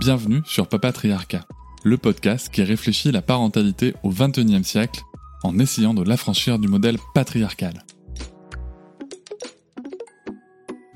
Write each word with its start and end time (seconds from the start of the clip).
Bienvenue 0.00 0.40
sur 0.46 0.66
Papatriarcat, 0.66 1.46
le 1.84 1.98
podcast 1.98 2.48
qui 2.48 2.62
réfléchit 2.62 3.12
la 3.12 3.20
parentalité 3.20 3.92
au 4.02 4.08
XXIe 4.08 4.64
siècle 4.64 5.02
en 5.42 5.58
essayant 5.58 5.92
de 5.92 6.02
l'affranchir 6.02 6.58
du 6.58 6.68
modèle 6.68 6.96
patriarcal. 7.12 7.84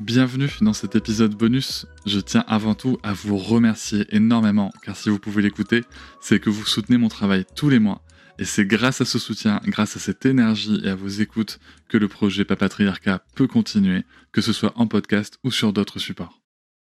Bienvenue 0.00 0.48
dans 0.62 0.72
cet 0.72 0.96
épisode 0.96 1.34
bonus. 1.34 1.84
Je 2.06 2.18
tiens 2.18 2.46
avant 2.48 2.74
tout 2.74 2.96
à 3.02 3.12
vous 3.12 3.36
remercier 3.36 4.06
énormément, 4.08 4.72
car 4.82 4.96
si 4.96 5.10
vous 5.10 5.18
pouvez 5.18 5.42
l'écouter, 5.42 5.82
c'est 6.22 6.41
que 6.41 6.48
vous 6.48 6.64
soutenez 6.64 6.96
mon 6.96 7.08
travail 7.08 7.44
tous 7.55 7.68
les 7.68 7.80
mois. 7.80 8.00
Et 8.38 8.46
c'est 8.46 8.64
grâce 8.64 9.02
à 9.02 9.05
ce 9.05 9.18
soutien, 9.18 9.60
grâce 9.66 9.98
à 9.98 10.00
cette 10.00 10.24
énergie 10.24 10.80
et 10.82 10.88
à 10.88 10.94
vos 10.94 11.08
écoutes 11.08 11.60
que 11.91 11.98
le 11.98 12.08
projet 12.08 12.46
Papatriarcat 12.46 13.22
peut 13.34 13.48
continuer, 13.48 14.05
que 14.32 14.41
ce 14.41 14.55
soit 14.55 14.72
en 14.77 14.86
podcast 14.86 15.38
ou 15.44 15.50
sur 15.50 15.74
d'autres 15.74 15.98
supports. 15.98 16.44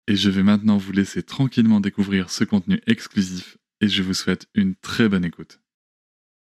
Et 0.08 0.16
je 0.16 0.30
vais 0.30 0.42
maintenant 0.42 0.76
vous 0.76 0.92
laisser 0.92 1.22
tranquillement 1.22 1.80
découvrir 1.80 2.30
ce 2.30 2.44
contenu 2.44 2.80
exclusif 2.86 3.58
et 3.80 3.88
je 3.88 4.02
vous 4.02 4.14
souhaite 4.14 4.46
une 4.54 4.74
très 4.74 5.08
bonne 5.08 5.24
écoute. 5.24 5.60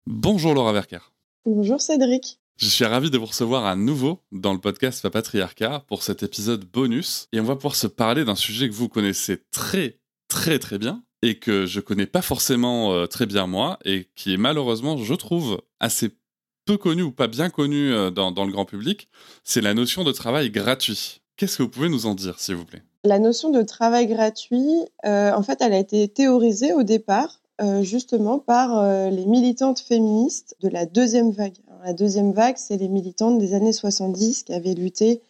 Bonjour 0.06 0.54
Laura 0.54 0.72
Verker. 0.72 1.12
Bonjour 1.44 1.80
Cédric. 1.80 2.40
Je 2.56 2.66
suis 2.66 2.84
ravi 2.84 3.10
de 3.10 3.18
vous 3.18 3.26
recevoir 3.26 3.66
à 3.66 3.76
nouveau 3.76 4.20
dans 4.32 4.52
le 4.52 4.58
podcast 4.58 5.02
Papatriarcat 5.02 5.84
pour 5.86 6.02
cet 6.02 6.22
épisode 6.22 6.64
bonus 6.64 7.28
et 7.32 7.40
on 7.40 7.44
va 7.44 7.54
pouvoir 7.54 7.76
se 7.76 7.86
parler 7.86 8.24
d'un 8.24 8.34
sujet 8.34 8.68
que 8.68 8.74
vous 8.74 8.88
connaissez 8.88 9.44
très 9.50 10.00
très 10.28 10.58
très 10.58 10.78
bien 10.78 11.04
et 11.22 11.38
que 11.38 11.66
je 11.66 11.80
connais 11.80 12.06
pas 12.06 12.22
forcément 12.22 12.92
euh, 12.92 13.06
très 13.06 13.26
bien 13.26 13.46
moi 13.46 13.78
et 13.84 14.08
qui 14.14 14.34
est 14.34 14.38
malheureusement, 14.38 14.96
je 14.96 15.14
trouve, 15.14 15.60
assez 15.80 16.16
peu 16.64 16.76
connu 16.76 17.02
ou 17.02 17.12
pas 17.12 17.28
bien 17.28 17.50
connu 17.50 17.92
euh, 17.92 18.10
dans, 18.10 18.30
dans 18.30 18.44
le 18.44 18.52
grand 18.52 18.64
public, 18.64 19.08
c'est 19.44 19.60
la 19.60 19.74
notion 19.74 20.04
de 20.04 20.12
travail 20.12 20.50
gratuit. 20.50 21.22
Qu'est-ce 21.38 21.56
que 21.56 21.62
vous 21.62 21.68
pouvez 21.68 21.88
nous 21.88 22.06
en 22.06 22.16
dire, 22.16 22.40
s'il 22.40 22.56
vous 22.56 22.64
plaît? 22.64 22.82
La 23.04 23.20
notion 23.20 23.50
de 23.50 23.62
travail 23.62 24.08
gratuit, 24.08 24.74
euh, 25.06 25.32
en 25.32 25.42
fait, 25.44 25.58
elle 25.62 25.72
a 25.72 25.78
été 25.78 26.08
théorisée 26.08 26.72
au 26.72 26.82
départ 26.82 27.40
euh, 27.60 27.82
justement 27.82 28.40
par 28.40 28.76
euh, 28.76 29.08
les 29.08 29.24
militantes 29.24 29.78
féministes 29.78 30.56
de 30.60 30.68
la 30.68 30.84
deuxième 30.84 31.30
vague. 31.30 31.54
la 31.84 31.92
deuxième 31.92 32.32
vague, 32.32 32.56
c'est 32.56 32.76
les 32.76 32.88
militantes 32.88 33.38
des 33.38 33.54
années 33.54 33.72
70 33.72 34.42
qui 34.42 34.52
avaient 34.52 34.74
lutté 34.74 35.22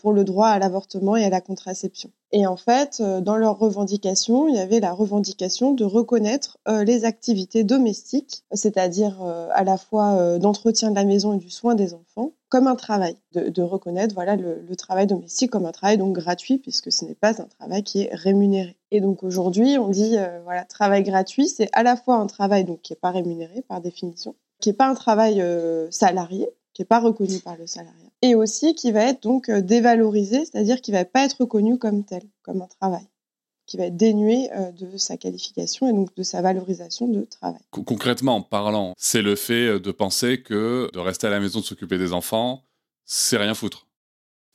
pour 0.00 0.12
le 0.12 0.24
droit 0.24 0.48
à 0.48 0.58
l'avortement 0.58 1.16
et 1.16 1.24
à 1.24 1.30
la 1.30 1.40
contraception. 1.40 2.10
Et 2.32 2.46
en 2.46 2.56
fait, 2.56 3.02
dans 3.02 3.36
leurs 3.36 3.58
revendications, 3.58 4.48
il 4.48 4.56
y 4.56 4.58
avait 4.58 4.80
la 4.80 4.92
revendication 4.92 5.72
de 5.72 5.84
reconnaître 5.84 6.58
les 6.66 7.04
activités 7.04 7.64
domestiques, 7.64 8.44
c'est-à-dire 8.52 9.22
à 9.52 9.64
la 9.64 9.76
fois 9.76 10.38
d'entretien 10.38 10.90
de 10.90 10.96
la 10.96 11.04
maison 11.04 11.34
et 11.34 11.38
du 11.38 11.50
soin 11.50 11.74
des 11.74 11.94
enfants, 11.94 12.32
comme 12.48 12.68
un 12.68 12.76
travail, 12.76 13.16
de, 13.32 13.62
reconnaître 13.62 14.14
voilà 14.14 14.36
le, 14.36 14.76
travail 14.76 15.06
domestique 15.06 15.50
comme 15.50 15.66
un 15.66 15.72
travail 15.72 15.98
donc 15.98 16.14
gratuit 16.14 16.58
puisque 16.58 16.92
ce 16.92 17.04
n'est 17.04 17.14
pas 17.14 17.40
un 17.42 17.46
travail 17.46 17.82
qui 17.82 18.02
est 18.02 18.14
rémunéré. 18.14 18.76
Et 18.90 19.00
donc 19.00 19.22
aujourd'hui, 19.22 19.78
on 19.78 19.88
dit 19.88 20.16
euh, 20.16 20.40
voilà 20.44 20.64
travail 20.64 21.02
gratuit, 21.02 21.48
c'est 21.48 21.68
à 21.72 21.82
la 21.82 21.96
fois 21.96 22.16
un 22.16 22.26
travail 22.26 22.64
donc 22.64 22.82
qui 22.82 22.92
est 22.92 23.00
pas 23.00 23.10
rémunéré 23.10 23.62
par 23.68 23.80
définition, 23.80 24.34
qui 24.60 24.70
est 24.70 24.74
pas 24.74 24.86
un 24.86 24.94
travail 24.94 25.40
euh, 25.40 25.90
salarié, 25.90 26.48
qui 26.76 26.82
est 26.82 26.84
pas 26.84 27.00
reconnu 27.00 27.38
par 27.38 27.56
le 27.56 27.66
salariat, 27.66 28.10
et 28.20 28.34
aussi 28.34 28.74
qui 28.74 28.92
va 28.92 29.04
être 29.04 29.22
donc 29.22 29.48
euh, 29.48 29.62
dévalorisé, 29.62 30.44
c'est-à-dire 30.44 30.82
qui 30.82 30.92
va 30.92 31.06
pas 31.06 31.24
être 31.24 31.38
reconnu 31.40 31.78
comme 31.78 32.04
tel, 32.04 32.20
comme 32.42 32.60
un 32.60 32.66
travail 32.66 33.06
qui 33.64 33.78
va 33.78 33.84
être 33.84 33.96
dénué 33.96 34.50
euh, 34.52 34.70
de 34.72 34.98
sa 34.98 35.16
qualification 35.16 35.88
et 35.88 35.94
donc 35.94 36.14
de 36.14 36.22
sa 36.22 36.42
valorisation 36.42 37.08
de 37.08 37.22
travail. 37.22 37.62
Concrètement 37.70 38.36
en 38.36 38.42
parlant, 38.42 38.92
c'est 38.98 39.22
le 39.22 39.36
fait 39.36 39.68
euh, 39.68 39.80
de 39.80 39.90
penser 39.90 40.42
que 40.42 40.90
de 40.92 40.98
rester 40.98 41.28
à 41.28 41.30
la 41.30 41.40
maison, 41.40 41.60
de 41.60 41.64
s'occuper 41.64 41.96
des 41.96 42.12
enfants, 42.12 42.62
c'est 43.06 43.38
rien 43.38 43.54
foutre. 43.54 43.86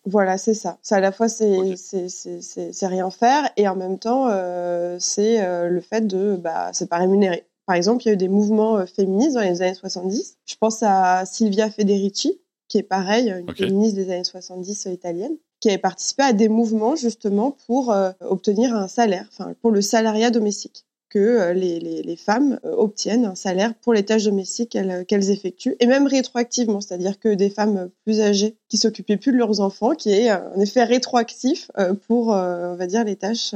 Voilà, 0.05 0.37
c'est 0.37 0.53
ça. 0.53 0.77
C'est 0.83 0.93
à 0.93 0.99
la 0.99 1.11
fois 1.11 1.27
c'est 1.27 1.75
c'est 1.75 2.87
rien 2.87 3.09
faire 3.09 3.49
et 3.57 3.67
en 3.67 3.75
même 3.75 3.97
temps 3.97 4.27
euh, 4.29 4.97
c'est 4.99 5.67
le 5.69 5.81
fait 5.81 6.05
de 6.05 6.35
bah 6.35 6.69
c'est 6.71 6.87
pas 6.87 6.97
rémunéré. 6.97 7.47
Par 7.71 7.77
exemple, 7.77 8.03
il 8.03 8.07
y 8.07 8.09
a 8.09 8.13
eu 8.15 8.17
des 8.17 8.27
mouvements 8.27 8.85
féministes 8.85 9.35
dans 9.35 9.39
les 9.39 9.61
années 9.61 9.73
70. 9.73 10.39
Je 10.45 10.55
pense 10.59 10.83
à 10.83 11.25
Silvia 11.25 11.69
Federici, 11.69 12.41
qui 12.67 12.77
est 12.77 12.83
pareil, 12.83 13.29
une 13.29 13.55
féministe 13.55 13.95
des 13.95 14.11
années 14.11 14.25
70 14.25 14.89
italienne, 14.91 15.37
qui 15.61 15.69
avait 15.69 15.77
participé 15.77 16.23
à 16.23 16.33
des 16.33 16.49
mouvements 16.49 16.97
justement 16.97 17.55
pour 17.65 17.93
euh, 17.93 18.11
obtenir 18.19 18.75
un 18.75 18.89
salaire, 18.89 19.25
enfin 19.31 19.53
pour 19.61 19.71
le 19.71 19.79
salariat 19.79 20.31
domestique, 20.31 20.83
que 21.07 21.19
euh, 21.19 21.53
les, 21.53 21.79
les, 21.79 22.01
les, 22.01 22.15
femmes 22.17 22.59
euh, 22.65 22.75
obtiennent 22.75 23.23
un 23.23 23.35
salaire 23.35 23.73
pour 23.75 23.93
les 23.93 24.03
tâches 24.03 24.25
domestiques 24.25 24.77
qu'elles 25.07 25.29
effectuent, 25.29 25.77
et 25.79 25.87
même 25.87 26.07
rétroactivement, 26.07 26.81
c'est-à-dire 26.81 27.19
que 27.19 27.33
des 27.33 27.49
femmes 27.49 27.89
plus 28.03 28.19
âgées 28.19 28.57
qui 28.67 28.75
s'occupaient 28.75 29.15
plus 29.15 29.31
de 29.31 29.37
leurs 29.37 29.61
enfants, 29.61 29.95
qui 29.95 30.11
aient 30.11 30.29
un 30.29 30.59
effet 30.59 30.83
rétroactif 30.83 31.71
pour, 32.05 32.31
on 32.31 32.75
va 32.75 32.87
dire, 32.87 33.05
les 33.05 33.15
tâches 33.15 33.55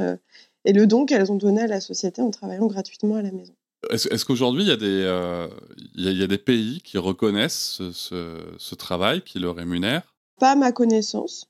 et 0.64 0.72
le 0.72 0.86
don 0.86 1.04
qu'elles 1.04 1.30
ont 1.30 1.36
donné 1.36 1.60
à 1.60 1.66
la 1.66 1.82
société 1.82 2.22
en 2.22 2.30
travaillant 2.30 2.66
gratuitement 2.66 3.16
à 3.16 3.22
la 3.22 3.30
maison. 3.30 3.52
Est-ce 3.90 4.24
qu'aujourd'hui, 4.24 4.64
il 4.64 4.68
y, 4.68 4.72
a 4.72 4.76
des, 4.76 5.48
il 5.94 6.18
y, 6.18 6.22
a 6.22 6.26
des 6.26 6.38
pays 6.38 6.80
qui 6.82 6.98
reconnaissent 6.98 7.76
ce, 7.76 7.92
ce, 7.92 8.40
ce 8.58 8.74
travail, 8.74 9.22
qui 9.22 9.38
le 9.38 9.50
rémunèrent? 9.50 10.14
Pas 10.40 10.52
à 10.52 10.56
ma 10.56 10.72
connaissance. 10.72 11.48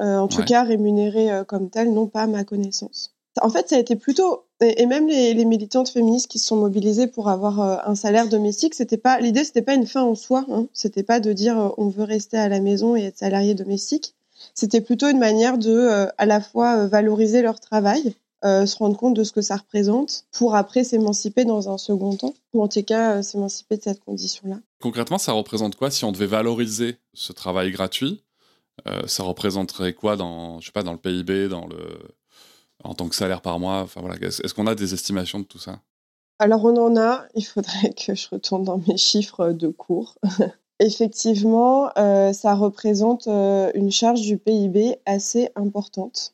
Euh, 0.00 0.16
en 0.16 0.28
tout 0.28 0.42
cas 0.44 0.64
rémunéré 0.64 1.30
euh, 1.30 1.44
comme 1.44 1.68
tel, 1.68 1.92
non 1.92 2.06
pas 2.06 2.22
à 2.22 2.26
ma 2.26 2.44
connaissance. 2.44 3.12
En 3.42 3.50
fait, 3.50 3.68
ça 3.68 3.76
a 3.76 3.78
été 3.78 3.96
plutôt 3.96 4.44
et, 4.60 4.86
même 4.86 5.06
les, 5.06 5.34
les, 5.34 5.44
militantes 5.44 5.90
féministes 5.90 6.30
qui 6.30 6.38
se 6.38 6.46
sont 6.46 6.56
mobilisées 6.56 7.06
pour 7.06 7.28
avoir 7.28 7.60
euh, 7.60 7.76
un 7.84 7.94
salaire 7.94 8.28
domestique, 8.28 8.74
c'était 8.74 8.96
pas 8.96 9.20
l'idée, 9.20 9.44
c'était 9.44 9.62
pas 9.62 9.74
une 9.74 9.86
fin 9.86 10.02
en 10.02 10.14
soi. 10.14 10.46
Hein. 10.50 10.66
C'était 10.72 11.02
pas 11.02 11.20
de 11.20 11.32
dire 11.32 11.74
on 11.76 11.88
veut 11.88 12.04
rester 12.04 12.38
à 12.38 12.48
la 12.48 12.60
maison 12.60 12.96
et 12.96 13.04
être 13.04 13.18
salarié 13.18 13.54
domestique. 13.54 14.14
C'était 14.54 14.80
plutôt 14.80 15.08
une 15.08 15.18
manière 15.18 15.58
de 15.58 16.08
à 16.16 16.26
la 16.26 16.40
fois 16.40 16.86
valoriser 16.86 17.42
leur 17.42 17.60
travail, 17.60 18.14
se 18.42 18.76
rendre 18.76 18.96
compte 18.96 19.14
de 19.14 19.24
ce 19.24 19.32
que 19.32 19.42
ça 19.42 19.56
représente, 19.56 20.24
pour 20.32 20.54
après 20.54 20.84
s'émanciper 20.84 21.44
dans 21.44 21.68
un 21.68 21.78
second 21.78 22.16
temps, 22.16 22.34
ou 22.54 22.62
en 22.62 22.68
tout 22.68 22.82
cas 22.82 23.22
s'émanciper 23.22 23.76
de 23.76 23.82
cette 23.82 24.00
condition-là. 24.00 24.56
Concrètement, 24.80 25.18
ça 25.18 25.32
représente 25.32 25.76
quoi 25.76 25.90
si 25.90 26.04
on 26.04 26.12
devait 26.12 26.26
valoriser 26.26 26.96
ce 27.12 27.32
travail 27.32 27.70
gratuit 27.70 28.22
euh, 28.88 29.06
ça 29.06 29.22
représenterait 29.22 29.92
quoi 29.92 30.16
dans, 30.16 30.60
je 30.60 30.66
sais 30.66 30.72
pas, 30.72 30.82
dans 30.82 30.92
le 30.92 30.98
PIB, 30.98 31.48
dans 31.48 31.66
le, 31.66 31.98
en 32.84 32.94
tant 32.94 33.08
que 33.08 33.14
salaire 33.14 33.42
par 33.42 33.58
mois 33.58 33.80
Enfin 33.80 34.00
voilà, 34.00 34.16
est-ce 34.16 34.54
qu'on 34.54 34.66
a 34.66 34.74
des 34.74 34.94
estimations 34.94 35.40
de 35.40 35.44
tout 35.44 35.58
ça? 35.58 35.80
Alors 36.38 36.64
on 36.64 36.76
en 36.76 36.96
a. 36.96 37.24
Il 37.34 37.44
faudrait 37.44 37.92
que 37.92 38.14
je 38.14 38.28
retourne 38.30 38.64
dans 38.64 38.80
mes 38.88 38.96
chiffres 38.96 39.52
de 39.52 39.68
cours. 39.68 40.16
Effectivement, 40.78 41.90
euh, 41.98 42.32
ça 42.32 42.54
représente 42.54 43.26
euh, 43.26 43.70
une 43.74 43.90
charge 43.90 44.22
du 44.22 44.38
PIB 44.38 44.96
assez 45.04 45.50
importante. 45.54 46.32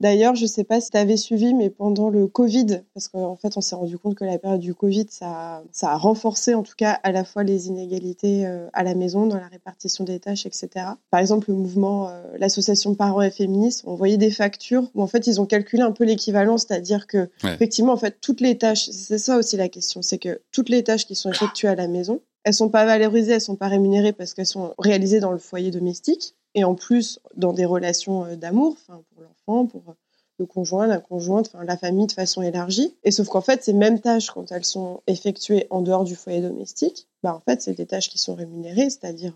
D'ailleurs, 0.00 0.34
je 0.34 0.42
ne 0.42 0.48
sais 0.48 0.64
pas 0.64 0.80
si 0.80 0.90
tu 0.90 0.96
avais 0.96 1.16
suivi, 1.16 1.54
mais 1.54 1.70
pendant 1.70 2.08
le 2.08 2.26
Covid, 2.26 2.82
parce 2.94 3.08
qu'en 3.08 3.36
fait, 3.36 3.56
on 3.56 3.60
s'est 3.60 3.74
rendu 3.74 3.98
compte 3.98 4.14
que 4.14 4.24
la 4.24 4.38
période 4.38 4.60
du 4.60 4.74
Covid, 4.74 5.06
ça, 5.10 5.62
ça, 5.72 5.90
a 5.90 5.96
renforcé 5.96 6.54
en 6.54 6.62
tout 6.62 6.74
cas 6.76 6.98
à 7.02 7.12
la 7.12 7.24
fois 7.24 7.44
les 7.44 7.68
inégalités 7.68 8.46
euh, 8.46 8.68
à 8.72 8.82
la 8.82 8.94
maison, 8.94 9.26
dans 9.26 9.36
la 9.36 9.48
répartition 9.48 10.04
des 10.04 10.18
tâches, 10.20 10.46
etc. 10.46 10.68
Par 11.10 11.20
exemple, 11.20 11.50
le 11.50 11.56
mouvement, 11.56 12.08
euh, 12.08 12.22
l'association 12.38 12.94
Parents 12.94 13.22
et 13.22 13.30
Féministes, 13.30 13.82
on 13.86 13.94
voyait 13.94 14.16
des 14.16 14.30
factures 14.30 14.90
où 14.94 15.02
en 15.02 15.06
fait, 15.06 15.26
ils 15.26 15.40
ont 15.40 15.46
calculé 15.46 15.82
un 15.82 15.92
peu 15.92 16.04
l'équivalent, 16.04 16.58
c'est-à-dire 16.58 17.06
que 17.06 17.28
effectivement, 17.44 17.92
en 17.92 17.96
fait, 17.96 18.16
toutes 18.20 18.40
les 18.40 18.58
tâches, 18.58 18.88
c'est 18.90 19.18
ça 19.18 19.36
aussi 19.36 19.56
la 19.56 19.68
question, 19.68 20.02
c'est 20.02 20.18
que 20.18 20.40
toutes 20.52 20.68
les 20.68 20.82
tâches 20.82 21.06
qui 21.06 21.14
sont 21.14 21.30
effectuées 21.30 21.68
à 21.68 21.74
la 21.74 21.88
maison, 21.88 22.20
elles 22.44 22.54
sont 22.54 22.70
pas 22.70 22.84
valorisées, 22.84 23.32
elles 23.32 23.40
sont 23.40 23.56
pas 23.56 23.68
rémunérées 23.68 24.12
parce 24.12 24.34
qu'elles 24.34 24.46
sont 24.46 24.74
réalisées 24.78 25.20
dans 25.20 25.32
le 25.32 25.38
foyer 25.38 25.70
domestique 25.70 26.34
et 26.54 26.64
en 26.64 26.74
plus 26.74 27.20
dans 27.36 27.52
des 27.52 27.64
relations 27.64 28.24
euh, 28.24 28.36
d'amour, 28.36 28.76
pour 28.86 29.22
l'enfant, 29.22 29.66
pour 29.66 29.82
euh, 29.88 29.94
le 30.38 30.46
conjoint, 30.46 30.86
la 30.86 30.98
conjointe, 30.98 31.52
la 31.62 31.76
famille 31.76 32.06
de 32.06 32.12
façon 32.12 32.42
élargie. 32.42 32.94
Et 33.04 33.10
sauf 33.10 33.28
qu'en 33.28 33.42
fait, 33.42 33.62
ces 33.62 33.74
mêmes 33.74 34.00
tâches, 34.00 34.30
quand 34.30 34.50
elles 34.52 34.64
sont 34.64 35.02
effectuées 35.06 35.66
en 35.68 35.82
dehors 35.82 36.04
du 36.04 36.16
foyer 36.16 36.40
domestique, 36.40 37.08
bah 37.22 37.34
en 37.34 37.40
fait, 37.40 37.60
c'est 37.60 37.74
des 37.74 37.86
tâches 37.86 38.08
qui 38.08 38.18
sont 38.18 38.34
rémunérées, 38.34 38.88
c'est-à-dire 38.88 39.34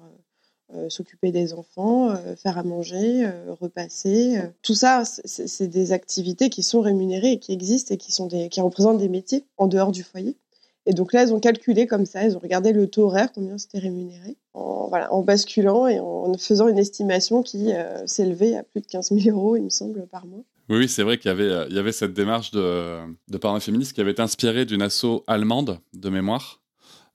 euh, 0.75 0.89
s'occuper 0.89 1.31
des 1.31 1.53
enfants, 1.53 2.17
faire 2.37 2.57
à 2.57 2.63
manger, 2.63 3.31
repasser. 3.61 4.41
tout 4.63 4.75
ça, 4.75 5.03
c'est 5.05 5.69
des 5.69 5.93
activités 5.93 6.49
qui 6.49 6.63
sont 6.63 6.81
rémunérées 6.81 7.33
et 7.33 7.39
qui 7.39 7.53
existent 7.53 7.93
et 7.93 7.99
qui 7.99 8.11
sont 8.11 8.27
des, 8.27 8.49
qui 8.49 8.63
représentent 8.63 8.99
des 8.99 9.11
métiers 9.11 9.45
en 9.59 9.67
dehors 9.67 9.93
du 9.93 10.03
foyer. 10.03 10.39
Et 10.87 10.93
donc 10.93 11.13
là, 11.13 11.23
elles 11.23 11.33
ont 11.33 11.41
calculé 11.41 11.87
comme 11.87 12.05
ça, 12.05 12.23
elles 12.23 12.37
ont 12.37 12.41
regardé 12.41 12.73
le 12.73 12.89
taux 12.89 13.05
horaire, 13.05 13.33
combien 13.33 13.57
c'était 13.57 13.79
rémunéré, 13.79 14.37
en, 14.53 15.23
basculant 15.23 15.87
et 15.87 15.99
en 15.99 16.37
faisant 16.37 16.69
une 16.69 16.79
estimation 16.79 17.43
qui 17.43 17.73
euh, 17.73 18.07
s'élevait 18.07 18.57
à 18.57 18.63
plus 18.63 18.81
de 18.81 18.87
15 18.87 19.11
000 19.11 19.37
euros, 19.37 19.57
il 19.57 19.65
me 19.65 19.71
semble, 19.71 20.07
par 20.07 20.27
mois. 20.27 20.45
Oui, 20.69 20.89
c'est 20.89 21.03
vrai 21.03 21.19
qu'il 21.19 21.31
y 21.31 21.33
avait, 21.33 21.45
euh, 21.45 21.93
cette 21.93 22.13
démarche 22.13 22.51
de, 22.51 22.99
de 23.29 23.39
parents 23.39 23.61
féministes 23.61 23.95
qui 23.95 24.01
avait 24.01 24.13
été 24.13 24.23
inspirée 24.23 24.67
d'une 24.67 24.83
asso 24.83 25.25
allemande 25.27 25.79
de 25.95 26.09
mémoire. 26.11 26.61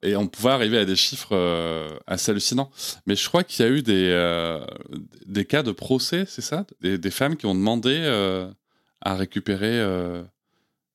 Et 0.01 0.15
on 0.15 0.27
pouvait 0.27 0.51
arriver 0.51 0.77
à 0.77 0.85
des 0.85 0.95
chiffres 0.95 1.33
euh, 1.35 1.89
assez 2.07 2.31
hallucinants. 2.31 2.71
Mais 3.05 3.15
je 3.15 3.27
crois 3.27 3.43
qu'il 3.43 3.65
y 3.65 3.69
a 3.69 3.71
eu 3.71 3.83
des, 3.83 5.45
cas 5.45 5.61
de 5.61 5.71
procès, 5.71 6.23
c'est 6.25 6.41
ça? 6.41 6.65
Des, 6.81 7.11
femmes 7.11 7.35
qui 7.35 7.45
ont 7.45 7.55
demandé 7.55 7.97
à 9.01 9.15
récupérer 9.15 9.83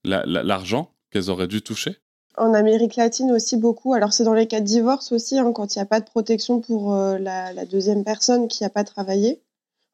l'argent 0.04 0.94
qu'elles 1.10 1.28
auraient 1.28 1.48
dû 1.48 1.60
toucher 1.60 1.98
en 2.36 2.54
Amérique 2.54 2.96
latine 2.96 3.32
aussi 3.32 3.56
beaucoup. 3.56 3.94
Alors 3.94 4.12
c'est 4.12 4.24
dans 4.24 4.34
les 4.34 4.46
cas 4.46 4.60
de 4.60 4.66
divorce 4.66 5.12
aussi, 5.12 5.38
hein, 5.38 5.52
quand 5.52 5.74
il 5.74 5.78
n'y 5.78 5.82
a 5.82 5.86
pas 5.86 6.00
de 6.00 6.06
protection 6.06 6.60
pour 6.60 6.94
euh, 6.94 7.18
la, 7.18 7.64
deuxième 7.64 8.04
personne 8.04 8.48
qui 8.48 8.62
n'a 8.62 8.70
pas 8.70 8.84
travaillé, 8.84 9.42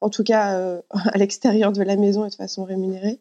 en 0.01 0.09
tout 0.09 0.23
cas 0.23 0.57
euh, 0.57 0.81
à 0.89 1.17
l'extérieur 1.17 1.71
de 1.71 1.83
la 1.83 1.95
maison 1.95 2.25
et 2.25 2.29
de 2.29 2.35
façon 2.35 2.63
rémunérée. 2.63 3.19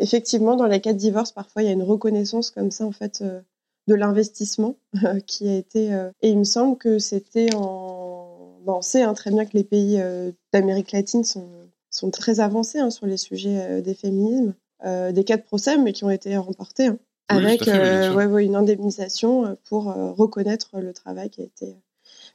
Effectivement, 0.00 0.56
dans 0.56 0.66
les 0.66 0.80
cas 0.80 0.92
de 0.92 0.98
divorce, 0.98 1.32
parfois 1.32 1.62
il 1.62 1.66
y 1.66 1.68
a 1.68 1.72
une 1.72 1.82
reconnaissance 1.82 2.50
comme 2.50 2.70
ça 2.70 2.84
en 2.84 2.92
fait 2.92 3.22
euh, 3.22 3.40
de 3.86 3.94
l'investissement 3.94 4.76
qui 5.26 5.48
a 5.48 5.56
été. 5.56 5.90
et 6.22 6.30
il 6.30 6.38
me 6.38 6.44
semble 6.44 6.76
que 6.76 6.98
c'était 6.98 7.54
en. 7.54 8.26
On 8.66 8.82
sait 8.82 9.02
hein, 9.02 9.14
très 9.14 9.32
bien 9.32 9.46
que 9.46 9.56
les 9.56 9.64
pays 9.64 10.00
d'Amérique 10.52 10.92
latine 10.92 11.24
sont, 11.24 11.48
sont 11.90 12.10
très 12.10 12.38
avancés 12.38 12.78
hein, 12.78 12.90
sur 12.90 13.06
les 13.06 13.16
sujets 13.16 13.82
des 13.82 13.94
féminismes. 13.94 14.54
des 14.84 15.24
cas 15.24 15.38
de 15.38 15.42
procès, 15.42 15.76
mais 15.76 15.92
qui 15.92 16.04
ont 16.04 16.10
été 16.10 16.36
remportés. 16.36 16.90
Avec 17.30 17.68
euh, 17.68 18.38
une 18.38 18.56
indemnisation 18.56 19.46
euh, 19.46 19.54
pour 19.64 19.90
euh, 19.90 20.10
reconnaître 20.10 20.70
le 20.74 20.92
travail 20.92 21.30
qui 21.30 21.42
a 21.42 21.44
été. 21.44 21.76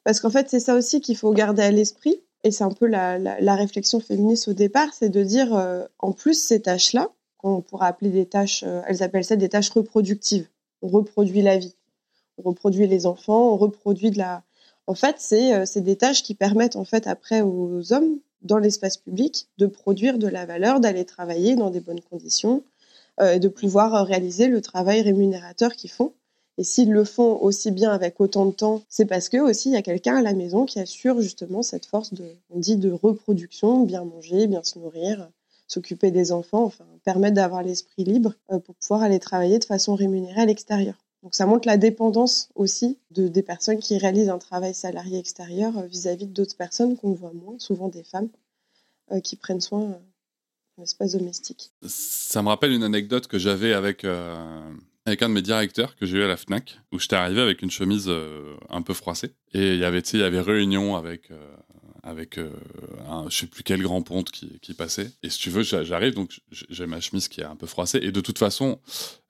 Parce 0.03 0.19
qu'en 0.19 0.29
fait, 0.29 0.49
c'est 0.49 0.59
ça 0.59 0.75
aussi 0.75 1.01
qu'il 1.01 1.17
faut 1.17 1.31
garder 1.33 1.63
à 1.63 1.71
l'esprit, 1.71 2.21
et 2.43 2.51
c'est 2.51 2.63
un 2.63 2.71
peu 2.71 2.85
la, 2.85 3.17
la, 3.17 3.55
réflexion 3.55 3.99
féministe 3.99 4.47
au 4.47 4.53
départ, 4.53 4.93
c'est 4.93 5.09
de 5.09 5.23
dire, 5.23 5.59
en 5.97 6.11
plus, 6.11 6.35
ces 6.35 6.61
tâches-là, 6.61 7.09
qu'on 7.37 7.61
pourra 7.61 7.87
appeler 7.87 8.11
des 8.11 8.27
tâches, 8.27 8.63
elles 8.87 9.01
appellent 9.01 9.25
ça 9.25 9.35
des 9.35 9.49
tâches 9.49 9.71
reproductives. 9.71 10.47
On 10.83 10.87
reproduit 10.89 11.41
la 11.41 11.57
vie, 11.57 11.73
on 12.37 12.43
reproduit 12.43 12.85
les 12.85 13.07
enfants, 13.07 13.51
on 13.51 13.57
reproduit 13.57 14.11
de 14.11 14.19
la. 14.19 14.43
En 14.85 14.93
fait, 14.93 15.15
c'est 15.17 15.81
des 15.81 15.95
tâches 15.95 16.21
qui 16.21 16.35
permettent 16.35 16.75
en 16.75 16.85
fait 16.85 17.07
après 17.07 17.41
aux 17.41 17.91
hommes 17.91 18.19
dans 18.43 18.59
l'espace 18.59 18.97
public 18.97 19.47
de 19.57 19.65
produire 19.65 20.19
de 20.19 20.27
la 20.27 20.45
valeur, 20.45 20.79
d'aller 20.79 21.03
travailler 21.03 21.55
dans 21.55 21.71
des 21.71 21.79
bonnes 21.79 22.01
conditions, 22.01 22.63
euh, 23.21 23.39
de 23.39 23.47
pouvoir 23.47 23.95
euh, 23.95 24.03
réaliser 24.03 24.47
le 24.47 24.59
travail 24.59 25.01
rémunérateur 25.01 25.73
qu'ils 25.73 25.89
font. 25.89 26.11
Et 26.57 26.65
s'ils 26.65 26.91
le 26.91 27.05
font 27.05 27.37
aussi 27.41 27.71
bien 27.71 27.91
avec 27.91 28.19
autant 28.19 28.45
de 28.45 28.51
temps, 28.51 28.83
c'est 28.89 29.05
parce 29.05 29.29
que 29.29 29.37
aussi 29.37 29.69
il 29.69 29.73
y 29.73 29.77
a 29.77 29.81
quelqu'un 29.81 30.17
à 30.17 30.21
la 30.21 30.33
maison 30.33 30.65
qui 30.65 30.81
assure 30.81 31.21
justement 31.21 31.63
cette 31.63 31.85
force 31.85 32.13
de, 32.13 32.25
on 32.49 32.59
dit, 32.59 32.75
de 32.75 32.91
reproduction, 32.91 33.83
bien 33.83 34.03
manger, 34.03 34.47
bien 34.47 34.63
se 34.63 34.79
nourrir, 34.79 35.29
s'occuper 35.67 36.11
des 36.11 36.33
enfants, 36.33 36.63
enfin 36.65 36.83
permettre 37.05 37.35
d'avoir 37.35 37.63
l'esprit 37.63 38.03
libre 38.03 38.33
euh, 38.51 38.59
pour 38.59 38.75
pouvoir 38.75 39.01
aller 39.01 39.19
travailler 39.19 39.59
de 39.59 39.65
façon 39.65 39.95
rémunérée 39.95 40.41
à 40.41 40.45
l'extérieur. 40.45 40.95
Donc 41.23 41.35
ça 41.35 41.45
montre 41.45 41.69
la 41.69 41.77
dépendance 41.77 42.49
aussi 42.55 42.97
de, 43.11 43.29
des 43.29 43.43
personnes 43.43 43.79
qui 43.79 43.97
réalisent 43.97 44.29
un 44.29 44.39
travail 44.39 44.73
salarié 44.73 45.19
extérieur 45.19 45.83
vis-à-vis 45.83 46.27
d'autres 46.27 46.57
personnes 46.57 46.97
qu'on 46.97 47.13
voit 47.13 47.33
moins, 47.33 47.55
souvent 47.59 47.87
des 47.87 48.03
femmes, 48.03 48.27
qui 49.23 49.35
prennent 49.35 49.61
soin 49.61 49.99
Ça 51.83 52.41
me 52.41 52.49
rappelle 52.49 52.71
une 52.71 52.83
anecdote 52.83 53.27
que 53.27 53.37
j'avais 53.37 53.73
avec, 53.73 54.03
euh, 54.03 54.73
avec 55.05 55.21
un 55.21 55.29
de 55.29 55.33
mes 55.33 55.41
directeurs 55.41 55.95
que 55.95 56.05
j'ai 56.05 56.17
eu 56.17 56.23
à 56.23 56.27
la 56.27 56.35
FNAC, 56.37 56.79
où 56.91 56.99
j'étais 56.99 57.15
arrivé 57.15 57.41
avec 57.41 57.61
une 57.61 57.71
chemise 57.71 58.05
euh, 58.07 58.55
un 58.69 58.81
peu 58.81 58.93
froissée. 58.93 59.33
Et 59.55 59.75
il 59.75 59.79
y 59.79 59.85
avait, 59.85 59.99
il 59.99 60.19
y 60.19 60.23
avait 60.23 60.41
réunion 60.41 60.97
avec, 60.97 61.31
euh, 61.31 61.37
avec 62.03 62.37
un, 62.37 63.29
je 63.29 63.37
sais 63.37 63.47
plus 63.47 63.63
quel 63.63 63.81
grand 63.81 64.01
ponte 64.01 64.29
qui, 64.29 64.73
passait. 64.73 65.09
Et 65.23 65.29
si 65.29 65.39
tu 65.39 65.49
veux, 65.49 65.63
j'arrive, 65.63 66.13
donc 66.13 66.41
j'ai 66.51 66.85
ma 66.85 66.99
chemise 66.99 67.29
qui 67.29 67.39
est 67.39 67.45
un 67.45 67.55
peu 67.55 67.65
froissée. 67.65 67.99
Et 68.01 68.11
de 68.11 68.19
toute 68.19 68.37
façon, 68.37 68.81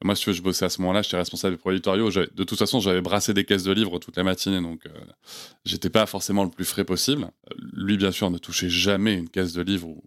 moi, 0.04 0.16
si 0.16 0.24
tu 0.24 0.31
veux, 0.31 0.36
je 0.36 0.42
bossais 0.42 0.66
à 0.66 0.69
ce 0.69 0.81
moment-là, 0.81 1.04
j'étais 1.04 1.18
responsable 1.18 1.57
des 1.57 1.60
pro 1.60 1.69
éditoriaux. 1.69 2.10
De 2.10 2.44
toute 2.44 2.57
façon, 2.57 2.80
j'avais 2.80 3.01
brassé 3.01 3.36
des 3.36 3.45
caisses 3.45 3.66
de 3.66 3.72
livres 3.72 4.00
toute 4.00 4.18
la 4.18 4.24
matinée, 4.24 4.62
donc 4.62 4.81
j'étais 5.63 5.92
pas 5.92 6.07
forcément 6.07 6.44
le 6.44 6.50
plus 6.50 6.66
frais 6.66 6.86
possible. 6.86 7.30
Lui, 7.74 7.95
bien 7.98 8.12
sûr, 8.12 8.31
ne 8.31 8.39
touchait 8.39 8.69
jamais 8.69 9.13
une 9.13 9.30
caisse 9.30 9.54
de 9.54 9.62
livres 9.62 9.89
ou, 9.89 10.04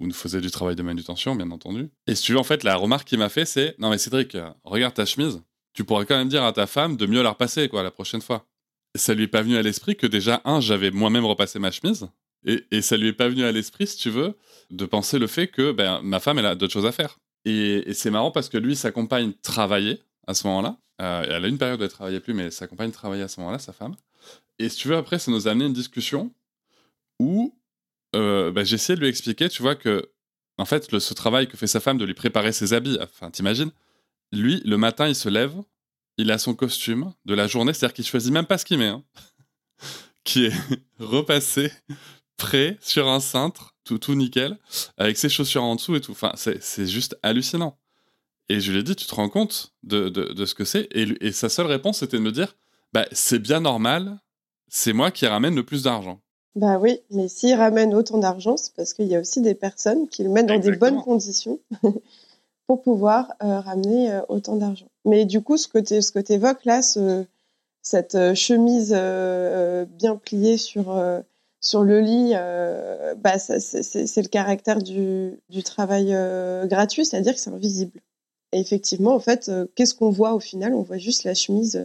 ou 0.00 0.08
nous 0.08 0.14
faisait 0.14 0.40
du 0.40 0.50
travail 0.50 0.74
de 0.74 0.82
manutention, 0.82 1.36
bien 1.36 1.52
entendu. 1.52 1.90
Et 2.08 2.16
si 2.16 2.24
tu 2.24 2.32
veux, 2.32 2.38
en 2.38 2.44
fait, 2.44 2.64
la 2.64 2.74
remarque 2.74 3.06
qu'il 3.06 3.20
m'a 3.20 3.28
fait, 3.28 3.44
c'est 3.44 3.76
Non, 3.78 3.90
mais 3.90 3.98
Cédric, 3.98 4.36
regarde 4.64 4.94
ta 4.94 5.06
chemise. 5.06 5.40
Tu 5.74 5.84
pourrais 5.84 6.06
quand 6.06 6.16
même 6.16 6.28
dire 6.28 6.42
à 6.42 6.52
ta 6.52 6.66
femme 6.66 6.96
de 6.96 7.06
mieux 7.06 7.22
la 7.22 7.30
repasser, 7.30 7.68
quoi, 7.68 7.84
la 7.84 7.92
prochaine 7.92 8.20
fois. 8.20 8.48
Ça 8.94 9.14
lui 9.14 9.24
est 9.24 9.28
pas 9.28 9.42
venu 9.42 9.56
à 9.56 9.62
l'esprit 9.62 9.96
que 9.96 10.06
déjà, 10.06 10.40
un, 10.44 10.60
j'avais 10.60 10.90
moi-même 10.90 11.24
repassé 11.24 11.58
ma 11.58 11.70
chemise. 11.70 12.08
Et, 12.46 12.82
ça 12.82 12.96
lui 12.96 13.08
est 13.08 13.14
pas 13.14 13.28
venu 13.28 13.42
à 13.44 13.52
l'esprit, 13.52 13.86
si 13.86 13.96
tu 13.96 14.10
veux, 14.10 14.36
de 14.70 14.84
penser 14.84 15.18
le 15.18 15.26
fait 15.26 15.48
que 15.48 15.72
ben, 15.72 16.00
ma 16.02 16.20
femme, 16.20 16.38
elle 16.38 16.46
a 16.46 16.54
d'autres 16.54 16.72
choses 16.72 16.86
à 16.86 16.92
faire. 16.92 17.18
Et, 17.44 17.92
c'est 17.94 18.10
marrant 18.10 18.30
parce 18.30 18.48
que 18.48 18.58
lui, 18.58 18.76
sa 18.76 18.92
compagne 18.92 19.32
travaillait 19.42 20.00
à 20.26 20.34
ce 20.34 20.46
moment-là. 20.48 20.78
Euh, 21.00 21.24
elle 21.28 21.44
a 21.44 21.48
une 21.48 21.58
période 21.58 21.80
où 21.80 21.84
elle 21.84 21.90
travaillait 21.90 22.20
plus, 22.20 22.34
mais 22.34 22.50
sa 22.50 22.66
compagne 22.66 22.90
travaillait 22.90 23.24
à 23.24 23.28
ce 23.28 23.40
moment-là, 23.40 23.58
sa 23.58 23.72
femme. 23.72 23.96
Et 24.58 24.68
si 24.68 24.76
tu 24.76 24.88
veux, 24.88 24.96
après, 24.96 25.18
ça 25.18 25.30
nous 25.30 25.48
a 25.48 25.50
amené 25.50 25.66
une 25.66 25.72
discussion 25.72 26.32
où 27.18 27.58
euh, 28.14 28.52
j'ai 28.64 28.74
essayé 28.74 28.94
de 28.94 29.00
lui 29.00 29.08
expliquer, 29.08 29.48
tu 29.48 29.62
vois, 29.62 29.74
que, 29.74 30.10
en 30.58 30.64
fait, 30.66 30.98
ce 30.98 31.14
travail 31.14 31.48
que 31.48 31.56
fait 31.56 31.66
sa 31.66 31.80
femme 31.80 31.98
de 31.98 32.04
lui 32.04 32.14
préparer 32.14 32.52
ses 32.52 32.74
habits, 32.74 32.98
enfin, 33.00 33.30
t'imagines, 33.30 33.70
lui, 34.32 34.60
le 34.64 34.76
matin, 34.76 35.08
il 35.08 35.14
se 35.14 35.28
lève, 35.28 35.54
il 36.16 36.30
a 36.30 36.38
son 36.38 36.54
costume 36.54 37.12
de 37.24 37.34
la 37.34 37.46
journée, 37.46 37.72
c'est-à-dire 37.72 37.94
qu'il 37.94 38.06
choisit 38.06 38.32
même 38.32 38.46
pas 38.46 38.58
ce 38.58 38.64
qu'il 38.64 38.78
met, 38.78 38.88
hein, 38.88 39.04
qui 40.24 40.46
est 40.46 40.52
repassé, 40.98 41.72
prêt, 42.36 42.78
sur 42.80 43.08
un 43.08 43.20
cintre, 43.20 43.74
tout, 43.84 43.98
tout 43.98 44.14
nickel, 44.14 44.58
avec 44.96 45.16
ses 45.16 45.28
chaussures 45.28 45.62
en 45.62 45.76
dessous 45.76 45.96
et 45.96 46.00
tout. 46.00 46.12
Enfin, 46.12 46.32
c'est 46.36 46.86
juste 46.86 47.18
hallucinant. 47.22 47.78
Et 48.48 48.60
je 48.60 48.72
lui 48.72 48.80
ai 48.80 48.82
dit, 48.82 48.94
tu 48.94 49.06
te 49.06 49.14
rends 49.14 49.28
compte 49.28 49.72
de, 49.82 50.08
de, 50.08 50.44
ce 50.44 50.54
que 50.54 50.64
c'est? 50.64 50.88
Et, 50.92 51.26
et, 51.26 51.32
sa 51.32 51.48
seule 51.48 51.66
réponse, 51.66 52.00
c'était 52.00 52.18
de 52.18 52.22
me 52.22 52.32
dire, 52.32 52.54
bah, 52.92 53.06
c'est 53.12 53.38
bien 53.38 53.60
normal, 53.60 54.18
c'est 54.68 54.92
moi 54.92 55.10
qui 55.10 55.26
ramène 55.26 55.54
le 55.54 55.64
plus 55.64 55.84
d'argent. 55.84 56.20
Bah 56.54 56.78
oui, 56.78 57.00
mais 57.10 57.26
s'ils 57.28 57.54
ramènent 57.54 57.94
autant 57.94 58.18
d'argent, 58.18 58.56
c'est 58.56 58.74
parce 58.74 58.94
qu'il 58.94 59.06
y 59.06 59.16
a 59.16 59.20
aussi 59.20 59.40
des 59.40 59.54
personnes 59.54 60.08
qui 60.08 60.22
le 60.22 60.30
mettent 60.30 60.46
dans 60.46 60.58
des 60.58 60.76
bonnes 60.76 61.02
conditions 61.02 61.58
pour 62.66 62.82
pouvoir 62.82 63.34
euh, 63.42 63.60
ramener 63.60 64.10
euh, 64.10 64.20
autant 64.28 64.56
d'argent. 64.56 64.88
Mais 65.04 65.24
du 65.24 65.40
coup, 65.42 65.56
ce 65.56 65.68
que 65.68 65.78
tu 65.78 66.00
ce 66.00 66.32
évoques 66.32 66.64
là, 66.64 66.80
cette 67.82 68.14
euh, 68.14 68.34
chemise 68.34 68.92
bien 68.92 70.16
pliée 70.16 70.56
sur, 70.56 71.02
sur 71.60 71.82
le 71.82 72.00
lit, 72.00 72.32
bah, 73.18 73.38
c'est 73.38 74.22
le 74.22 74.28
caractère 74.28 74.82
du, 74.82 75.38
du 75.50 75.62
travail 75.62 76.16
gratuit, 76.66 77.04
c'est-à-dire 77.04 77.34
que 77.34 77.40
c'est 77.40 77.50
invisible. 77.50 78.00
Et 78.52 78.60
effectivement, 78.60 79.14
en 79.14 79.20
fait, 79.20 79.50
qu'est-ce 79.74 79.94
qu'on 79.94 80.10
voit 80.10 80.34
au 80.34 80.40
final? 80.40 80.74
On 80.74 80.82
voit 80.82 80.98
juste 80.98 81.24
la 81.24 81.34
chemise 81.34 81.84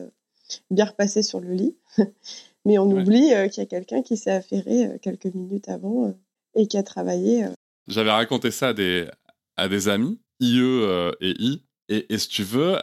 bien 0.69 0.85
repassée 0.85 1.23
sur 1.23 1.39
le 1.39 1.51
lit. 1.53 1.75
Mais 2.65 2.77
on 2.77 2.91
oublie 2.91 3.31
qu'il 3.49 3.63
y 3.63 3.65
a 3.65 3.65
quelqu'un 3.65 4.01
qui 4.01 4.17
s'est 4.17 4.31
affairé 4.31 4.99
quelques 5.01 5.33
minutes 5.33 5.69
avant 5.69 6.13
et 6.55 6.67
qui 6.67 6.77
a 6.77 6.83
travaillé. 6.83 7.45
J'avais 7.87 8.11
raconté 8.11 8.51
ça 8.51 8.69
à 8.69 8.73
des, 8.73 9.07
à 9.55 9.67
des 9.67 9.87
amis, 9.87 10.19
IE 10.39 11.15
et 11.21 11.35
I. 11.39 11.63
Et, 11.89 12.17
si 12.17 12.27
tu 12.27 12.43
veux, 12.43 12.77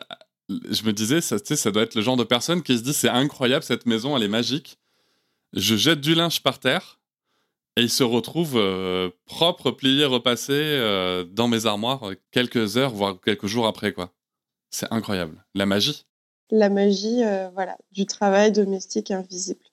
je 0.49 0.83
me 0.83 0.93
disais, 0.93 1.21
ça, 1.21 1.37
ça 1.39 1.71
doit 1.71 1.83
être 1.83 1.95
le 1.95 2.03
genre 2.03 2.17
de 2.17 2.25
personne 2.25 2.63
qui 2.63 2.77
se 2.77 2.83
dit 2.83 2.93
c'est 2.93 3.09
incroyable, 3.09 3.63
cette 3.65 3.87
maison, 3.87 4.17
elle 4.17 4.25
est 4.25 4.29
magique. 4.29 4.79
Je 5.53 5.77
jette 5.77 6.01
du 6.01 6.15
linge 6.15 6.43
par 6.43 6.59
terre 6.59 7.01
et 7.77 7.83
il 7.83 7.91
se 7.91 8.03
retrouve 8.03 8.61
propre, 9.27 9.71
plié, 9.71 10.05
repassé 10.05 11.25
dans 11.31 11.47
mes 11.47 11.67
armoires 11.67 12.11
quelques 12.33 12.77
heures, 12.77 12.93
voire 12.93 13.21
quelques 13.21 13.47
jours 13.47 13.67
après. 13.67 13.93
quoi. 13.93 14.13
C'est 14.71 14.93
incroyable. 14.93 15.45
La 15.55 15.67
magie. 15.67 16.05
La 16.51 16.69
magie, 16.69 17.23
voilà, 17.55 17.77
du 17.93 18.07
travail 18.07 18.51
domestique 18.51 19.13
invisible. 19.13 19.65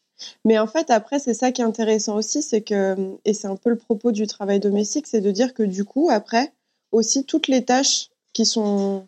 Mais 0.46 0.60
en 0.60 0.68
fait, 0.68 0.90
après, 0.90 1.20
c'est 1.20 1.34
ça 1.34 1.52
qui 1.52 1.62
est 1.62 1.66
intéressant 1.66 2.16
aussi, 2.16 2.42
c'est 2.42 2.62
que, 2.62 3.18
et 3.25 3.34
c'est 3.34 3.48
un 3.48 3.56
peu 3.56 3.70
le 3.70 3.78
propos 3.78 4.12
du 4.12 4.28
travail 4.28 4.60
domestique, 4.60 5.08
c'est 5.08 5.22
de 5.22 5.32
dire 5.32 5.54
que 5.54 5.63
du 5.63 5.86
coup, 5.86 6.10
après, 6.12 6.54
aussi, 6.94 7.26
toutes 7.26 7.48
les 7.48 7.66
tâches 7.66 8.10
qui 8.32 8.46
sont 8.46 9.08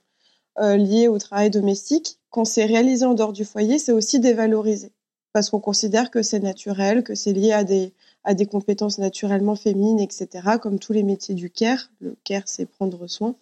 euh, 0.59 0.75
liées 0.75 1.07
au 1.07 1.17
travail 1.17 1.49
domestique, 1.49 2.17
quand 2.29 2.45
c'est 2.45 2.65
réalisé 2.65 3.05
en 3.05 3.13
dehors 3.13 3.33
du 3.33 3.45
foyer, 3.45 3.79
c'est 3.79 3.91
aussi 3.91 4.19
dévalorisé. 4.19 4.91
Parce 5.31 5.49
qu'on 5.49 5.59
considère 5.59 6.11
que 6.11 6.21
c'est 6.21 6.39
naturel, 6.39 7.03
que 7.03 7.15
c'est 7.15 7.33
lié 7.33 7.53
à 7.53 7.63
des, 7.63 7.93
à 8.23 8.33
des 8.33 8.45
compétences 8.45 8.97
naturellement 8.97 9.55
féminines, 9.55 9.99
etc., 9.99 10.57
comme 10.61 10.79
tous 10.79 10.93
les 10.93 11.03
métiers 11.03 11.35
du 11.35 11.49
care. 11.49 11.89
Le 11.99 12.15
care, 12.23 12.43
c'est 12.45 12.65
prendre 12.65 13.07
soin. 13.07 13.35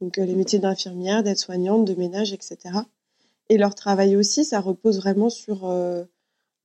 Donc, 0.00 0.18
euh, 0.18 0.24
les 0.24 0.34
métiers 0.34 0.58
d'infirmière, 0.58 1.22
d'aide-soignante, 1.22 1.84
de 1.84 1.94
ménage, 1.94 2.32
etc. 2.32 2.58
Et 3.48 3.56
leur 3.56 3.74
travail 3.74 4.16
aussi, 4.16 4.44
ça 4.44 4.60
repose 4.60 4.98
vraiment 4.98 5.30
sur. 5.30 5.66
Euh, 5.66 6.04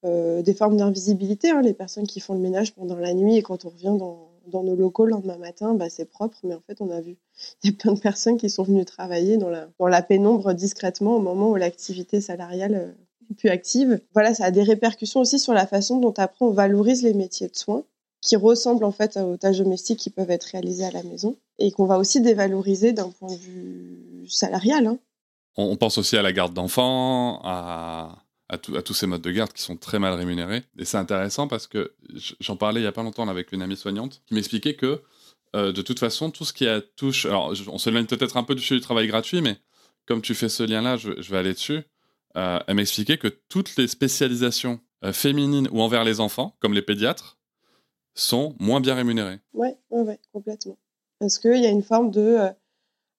des 0.05 0.53
formes 0.53 0.75
d'invisibilité, 0.75 1.51
hein, 1.51 1.61
les 1.61 1.73
personnes 1.73 2.05
qui 2.05 2.19
font 2.19 2.33
le 2.33 2.41
ménage 2.41 2.73
pendant 2.73 2.97
la 2.97 3.13
nuit 3.13 3.37
et 3.37 3.41
quand 3.41 3.63
on 3.63 3.69
revient 3.69 3.95
dans, 3.97 4.32
dans 4.47 4.63
nos 4.63 4.75
locaux 4.75 5.05
le 5.05 5.11
lendemain 5.11 5.37
matin, 5.37 5.73
bah, 5.73 5.89
c'est 5.89 6.05
propre, 6.05 6.37
mais 6.43 6.55
en 6.55 6.61
fait, 6.61 6.81
on 6.81 6.89
a 6.89 7.01
vu, 7.01 7.17
il 7.63 7.69
y 7.69 7.73
a 7.73 7.77
plein 7.77 7.93
de 7.93 7.99
personnes 7.99 8.37
qui 8.37 8.49
sont 8.49 8.63
venues 8.63 8.85
travailler 8.85 9.37
dans 9.37 9.49
la, 9.49 9.69
dans 9.79 9.87
la 9.87 10.01
pénombre 10.01 10.53
discrètement 10.53 11.17
au 11.17 11.19
moment 11.19 11.49
où 11.51 11.55
l'activité 11.55 12.21
salariale 12.21 12.75
euh, 12.75 13.31
est 13.31 13.35
plus 13.35 13.49
active. 13.49 13.99
Voilà, 14.13 14.33
ça 14.33 14.45
a 14.45 14.51
des 14.51 14.63
répercussions 14.63 15.21
aussi 15.21 15.39
sur 15.39 15.53
la 15.53 15.67
façon 15.67 15.99
dont 15.99 16.13
après 16.17 16.45
on 16.45 16.51
valorise 16.51 17.03
les 17.03 17.13
métiers 17.13 17.47
de 17.47 17.55
soins 17.55 17.83
qui 18.21 18.37
ressemblent 18.37 18.85
en 18.85 18.91
fait 18.91 19.17
aux 19.17 19.35
tâches 19.35 19.57
domestiques 19.57 19.99
qui 19.99 20.09
peuvent 20.09 20.31
être 20.31 20.45
réalisées 20.45 20.85
à 20.85 20.91
la 20.91 21.03
maison 21.03 21.35
et 21.59 21.71
qu'on 21.71 21.85
va 21.85 21.97
aussi 21.97 22.21
dévaloriser 22.21 22.93
d'un 22.93 23.09
point 23.09 23.29
de 23.29 23.37
vue 23.37 24.25
salarial. 24.29 24.87
Hein. 24.87 24.97
On 25.57 25.75
pense 25.75 25.97
aussi 25.97 26.15
à 26.15 26.21
la 26.21 26.31
garde 26.31 26.53
d'enfants, 26.53 27.41
à 27.43 28.23
à, 28.49 28.57
tous 28.57 28.93
ces 28.93 29.07
modes 29.07 29.21
de 29.21 29.31
garde 29.31 29.53
qui 29.53 29.61
sont 29.61 29.77
très 29.77 29.99
mal 29.99 30.13
rémunérés. 30.13 30.63
Et 30.77 30.85
c'est 30.85 30.97
intéressant 30.97 31.47
parce 31.47 31.67
que 31.67 31.93
j'en 32.39 32.55
parlais 32.55 32.81
il 32.81 32.83
y 32.83 32.87
a 32.87 32.91
pas 32.91 33.03
longtemps 33.03 33.27
avec 33.27 33.51
une 33.51 33.61
amie 33.61 33.77
soignante 33.77 34.21
qui 34.25 34.33
m'expliquait 34.33 34.75
que 34.75 35.01
euh, 35.55 35.71
de 35.71 35.81
toute 35.81 35.99
façon, 35.99 36.31
tout 36.31 36.45
ce 36.45 36.53
qui 36.53 36.65
touche. 36.95 37.25
Alors, 37.25 37.53
on 37.67 37.77
s'éloigne 37.77 38.05
peut-être 38.05 38.37
un 38.37 38.43
peu 38.43 38.55
du 38.55 38.81
travail 38.81 39.07
gratuit, 39.07 39.41
mais 39.41 39.57
comme 40.07 40.21
tu 40.21 40.33
fais 40.33 40.49
ce 40.49 40.63
lien-là, 40.63 40.97
je, 40.97 41.11
vais 41.11 41.37
aller 41.37 41.53
dessus. 41.53 41.81
Euh, 42.35 42.59
elle 42.67 42.75
m'expliquait 42.75 43.17
que 43.17 43.27
toutes 43.27 43.75
les 43.77 43.87
spécialisations 43.87 44.79
euh, 45.05 45.13
féminines 45.13 45.69
ou 45.71 45.81
envers 45.81 46.03
les 46.03 46.19
enfants, 46.19 46.55
comme 46.59 46.73
les 46.73 46.81
pédiatres, 46.81 47.37
sont 48.15 48.55
moins 48.59 48.81
bien 48.81 48.95
rémunérées. 48.95 49.39
Ouais, 49.53 49.77
ouais, 49.91 50.19
complètement. 50.31 50.77
Parce 51.19 51.37
qu'il 51.37 51.57
y 51.57 51.65
a 51.65 51.69
une 51.69 51.83
forme 51.83 52.11
de 52.11 52.37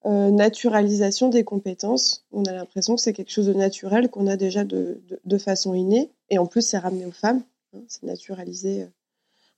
euh, 0.07 0.31
naturalisation 0.31 1.31
des 1.31 1.45
compétences. 1.45 2.27
On 2.31 2.45
a 2.45 2.53
l'impression 2.53 2.95
que 2.95 3.01
c'est 3.01 3.13
quelque 3.13 3.31
chose 3.31 3.47
de 3.47 3.55
naturel 3.55 4.11
qu'on 4.11 4.27
a 4.27 4.37
déjà 4.37 4.65
de, 4.65 5.01
de, 5.25 5.39
façon 5.39 5.75
innée. 5.75 6.11
Et 6.29 6.39
en 6.39 6.47
plus, 6.47 6.63
c'est 6.63 6.79
ramené 6.79 7.07
aux 7.07 7.13
femmes. 7.13 7.43
Hein, 7.75 7.81
c'est 7.89 8.03
naturalisé, 8.03 8.83
euh, 8.83 8.87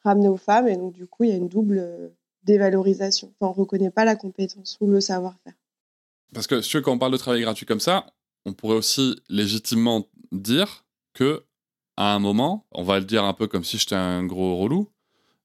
ramené 0.04 0.28
aux 0.28 0.36
femmes. 0.36 0.68
Et 0.68 0.76
donc, 0.76 0.92
du 0.92 1.06
coup, 1.06 1.24
il 1.24 1.30
y 1.30 1.32
a 1.32 1.36
une 1.36 1.48
double 1.48 1.78
euh, 1.78 2.08
dévalorisation. 2.44 3.32
On 3.40 3.48
ne 3.48 3.54
reconnaît 3.54 3.90
pas 3.90 4.04
la 4.04 4.14
compétence 4.14 4.76
ou 4.80 4.86
le 4.88 5.00
savoir-faire. 5.00 5.54
Parce 6.32 6.46
que 6.46 6.60
si 6.60 6.80
quand 6.80 6.92
on 6.92 6.98
parle 6.98 7.12
de 7.12 7.18
travail 7.18 7.42
gratuit 7.42 7.66
comme 7.66 7.80
ça, 7.80 8.06
on 8.44 8.52
pourrait 8.52 8.76
aussi 8.76 9.16
légitimement 9.28 10.06
dire 10.30 10.84
que 11.12 11.42
à 11.96 12.14
un 12.14 12.18
moment, 12.18 12.66
on 12.72 12.82
va 12.82 12.98
le 12.98 13.04
dire 13.04 13.24
un 13.24 13.32
peu 13.32 13.48
comme 13.48 13.64
si 13.64 13.78
j'étais 13.78 13.94
un 13.94 14.24
gros 14.24 14.58
relou, 14.58 14.90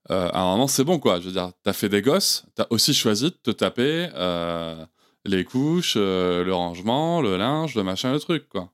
euh, 0.10 0.30
à 0.32 0.42
un 0.42 0.52
moment, 0.52 0.68
c'est 0.68 0.84
bon, 0.84 1.00
quoi. 1.00 1.20
Je 1.20 1.28
veux 1.28 1.32
dire, 1.32 1.52
t'as 1.64 1.74
fait 1.74 1.90
des 1.90 2.02
gosses, 2.02 2.46
t'as 2.56 2.66
aussi 2.70 2.94
choisi 2.94 3.26
de 3.26 3.30
te 3.30 3.52
taper 3.52 4.10
euh, 4.16 4.84
les 5.26 5.46
couches, 5.46 5.96
euh, 5.98 6.44
le 6.44 6.54
rangement, 6.54 7.22
le 7.22 7.38
linge, 7.38 7.76
le 7.76 7.84
machin, 7.84 8.12
le 8.12 8.20
truc, 8.20 8.50
quoi. 8.50 8.72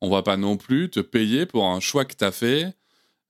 On 0.00 0.08
va 0.08 0.22
pas 0.22 0.38
non 0.38 0.56
plus 0.56 0.88
te 0.88 1.00
payer 1.00 1.44
pour 1.44 1.66
un 1.66 1.80
choix 1.80 2.04
que 2.06 2.14
t'as 2.14 2.32
fait 2.32 2.74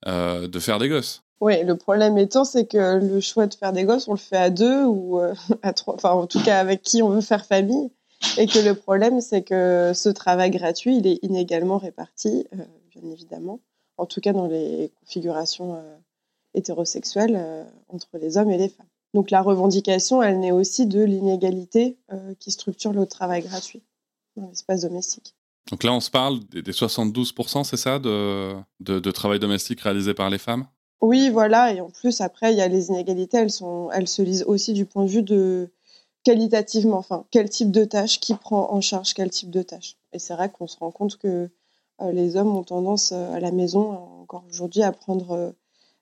de 0.07 0.59
faire 0.59 0.79
des 0.79 0.89
gosses. 0.89 1.21
Oui, 1.41 1.63
le 1.63 1.75
problème 1.75 2.17
étant, 2.17 2.43
c'est 2.43 2.65
que 2.65 2.97
le 2.97 3.19
choix 3.19 3.45
de 3.45 3.53
faire 3.53 3.73
des 3.73 3.83
gosses, 3.83 4.07
on 4.07 4.13
le 4.13 4.17
fait 4.17 4.37
à 4.37 4.49
deux 4.49 4.85
ou 4.85 5.19
à 5.63 5.73
trois, 5.73 5.95
enfin, 5.95 6.11
en 6.11 6.27
tout 6.27 6.41
cas, 6.41 6.59
avec 6.59 6.81
qui 6.81 7.03
on 7.03 7.09
veut 7.09 7.21
faire 7.21 7.45
famille. 7.45 7.91
Et 8.37 8.47
que 8.47 8.59
le 8.59 8.73
problème, 8.73 9.19
c'est 9.19 9.41
que 9.41 9.91
ce 9.93 10.07
travail 10.07 10.49
gratuit, 10.49 10.95
il 10.95 11.07
est 11.07 11.19
inégalement 11.23 11.77
réparti, 11.77 12.47
bien 12.51 13.11
évidemment. 13.11 13.59
En 13.97 14.05
tout 14.05 14.21
cas, 14.21 14.31
dans 14.31 14.47
les 14.47 14.91
configurations 15.01 15.77
hétérosexuelle 16.53 17.35
euh, 17.37 17.63
entre 17.89 18.17
les 18.19 18.37
hommes 18.37 18.51
et 18.51 18.57
les 18.57 18.69
femmes. 18.69 18.87
Donc 19.13 19.31
la 19.31 19.41
revendication, 19.41 20.23
elle 20.23 20.39
naît 20.39 20.51
aussi 20.51 20.85
de 20.85 21.03
l'inégalité 21.03 21.97
euh, 22.11 22.33
qui 22.39 22.51
structure 22.51 22.93
le 22.93 23.05
travail 23.05 23.41
gratuit 23.41 23.83
dans 24.37 24.47
l'espace 24.47 24.81
domestique. 24.81 25.35
Donc 25.69 25.83
là, 25.83 25.93
on 25.93 25.99
se 25.99 26.09
parle 26.09 26.39
des, 26.49 26.61
72%, 26.63 27.63
c'est 27.63 27.77
ça, 27.77 27.99
de, 27.99 28.55
de, 28.79 29.11
travail 29.11 29.39
domestique 29.39 29.81
réalisé 29.81 30.13
par 30.13 30.29
les 30.29 30.37
femmes? 30.37 30.65
Oui, 31.01 31.29
voilà. 31.29 31.73
Et 31.73 31.81
en 31.81 31.89
plus, 31.89 32.21
après, 32.21 32.53
il 32.53 32.57
y 32.57 32.61
a 32.61 32.67
les 32.67 32.89
inégalités, 32.89 33.37
elles, 33.37 33.51
sont, 33.51 33.89
elles 33.91 34.07
se 34.07 34.21
lisent 34.21 34.43
aussi 34.47 34.73
du 34.73 34.85
point 34.85 35.05
de 35.05 35.09
vue 35.09 35.23
de 35.23 35.69
qualitativement, 36.23 36.97
enfin, 36.97 37.25
quel 37.31 37.49
type 37.49 37.71
de 37.71 37.85
tâche, 37.85 38.19
qui 38.19 38.33
prend 38.33 38.71
en 38.71 38.81
charge 38.81 39.13
quel 39.13 39.29
type 39.29 39.49
de 39.49 39.61
tâche. 39.61 39.97
Et 40.13 40.19
c'est 40.19 40.33
vrai 40.33 40.49
qu'on 40.49 40.67
se 40.67 40.77
rend 40.77 40.91
compte 40.91 41.17
que 41.17 41.49
euh, 42.01 42.11
les 42.11 42.37
hommes 42.37 42.55
ont 42.55 42.63
tendance 42.63 43.11
à 43.11 43.39
la 43.39 43.51
maison, 43.51 43.91
encore 44.21 44.43
aujourd'hui, 44.49 44.83
à 44.83 44.91
prendre 44.91 45.53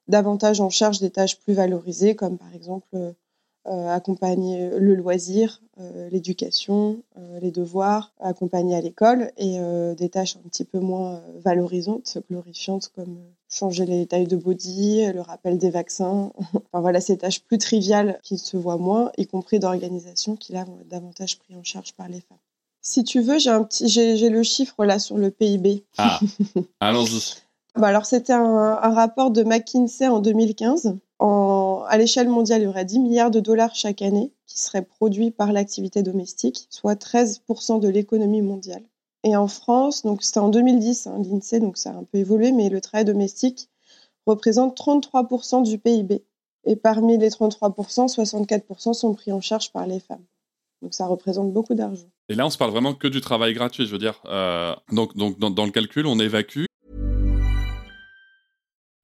davantage 0.10 0.60
en 0.60 0.70
charge 0.70 1.00
des 1.00 1.12
tâches 1.12 1.40
plus 1.40 1.54
valorisées, 1.54 2.16
comme 2.16 2.38
par 2.38 2.54
exemple 2.54 2.88
euh, 2.96 3.14
euh, 3.68 3.90
accompagner 3.90 4.70
le 4.78 4.96
loisir, 4.96 5.62
euh, 5.80 6.10
l'éducation, 6.10 7.04
les 7.42 7.52
devoirs, 7.52 8.14
accompagner 8.20 8.76
à 8.76 8.82
l'école, 8.82 9.32
et 9.38 9.60
des 9.96 10.10
tâches 10.10 10.38
un 10.38 10.50
petit 10.50 10.66
peu 10.66 10.80
moins 10.80 11.22
valorisantes, 11.44 12.18
glorifiantes, 12.30 12.92
comme 12.96 13.20
changer 13.50 13.86
les 13.86 14.06
tailles 14.08 14.28
de 14.28 14.36
body, 14.36 15.12
le 15.14 15.22
rappel 15.22 15.58
des 15.58 15.70
vaccins. 15.70 16.32
enfin 16.54 16.82
voilà, 16.82 17.02
ces 17.02 17.18
tâches 17.18 17.42
plus 17.44 17.58
triviales 17.58 18.20
qui 18.24 18.38
se 18.38 18.58
voient 18.58 18.78
moins, 18.78 19.12
y 19.18 19.28
compris 19.28 19.60
d'organisation, 19.60 20.36
qui 20.36 20.54
là 20.54 20.64
vont 20.64 20.80
être 20.80 20.88
davantage 20.88 21.38
pris 21.40 21.56
en 21.56 21.64
charge 21.64 21.94
par 21.94 22.08
les 22.08 22.22
femmes. 22.22 22.40
Si 22.82 23.04
tu 23.04 23.22
veux, 23.22 23.38
j'ai 23.38 23.50
un 23.50 23.64
petit, 23.64 23.90
j'ai 23.90 24.30
le 24.30 24.44
chiffre 24.44 24.86
là 24.86 25.00
sur 25.00 25.18
le 25.18 25.32
PIB. 25.32 25.84
Ah, 25.98 26.20
allons-y. 26.80 27.36
Bah, 27.76 27.88
alors, 27.88 28.06
c'était 28.06 28.34
un, 28.34 28.76
rapport 28.76 29.32
de 29.32 29.44
McKinsey 29.44 30.08
en 30.08 30.20
2015. 30.20 30.98
à 31.20 31.98
l'échelle 31.98 32.30
mondiale, 32.30 32.62
il 32.62 32.66
y 32.66 32.68
aurait 32.68 32.86
10 32.86 33.00
milliards 33.00 33.32
de 33.32 33.40
dollars 33.40 33.76
chaque 33.76 34.02
année 34.02 34.32
qui 34.48 34.60
seraient 34.60 34.86
produits 34.86 35.32
par 35.32 35.52
l'activité 35.52 36.02
domestique, 36.04 36.68
soit 36.70 36.96
13% 36.96 37.80
de 37.80 37.88
l'économie 37.88 38.42
mondiale. 38.42 38.84
Et 39.24 39.36
en 39.36 39.48
France, 39.48 40.04
donc 40.04 40.24
c'était 40.24 40.40
en 40.40 40.50
2010, 40.50 41.08
hein, 41.08 41.22
l'INSEE, 41.22 41.60
donc 41.60 41.78
ça 41.78 41.92
a 41.92 41.94
un 41.94 42.04
peu 42.04 42.20
évolué, 42.20 42.52
mais 42.52 42.70
le 42.70 42.80
travail 42.80 43.06
domestique 43.06 43.70
représente 44.26 44.78
33% 44.78 45.64
du 45.64 45.78
PIB. 45.78 46.24
Et 46.66 46.76
parmi 46.76 47.18
les 47.18 47.30
33%, 47.30 48.14
64% 48.14 48.94
sont 48.94 49.14
pris 49.14 49.32
en 49.32 49.42
charge 49.42 49.72
par 49.72 49.88
les 49.88 50.00
femmes. 50.00 50.24
Donc 50.82 50.94
ça 50.94 51.08
représente 51.08 51.52
beaucoup 51.52 51.74
d'argent. 51.74 52.08
Et 52.30 52.36
là, 52.36 52.46
on 52.46 52.50
se 52.50 52.58
parle 52.58 52.72
vraiment 52.72 52.94
que 52.94 53.08
du 53.08 53.22
travail 53.22 53.54
gratuit, 53.54 53.86
je 53.86 53.92
veux 53.92 53.98
dire. 53.98 54.22
Euh, 54.26 54.76
donc, 54.92 55.16
dans, 55.16 55.66
le 55.66 55.72
calcul, 55.72 56.06
on 56.06 56.20
évacue 56.20 56.66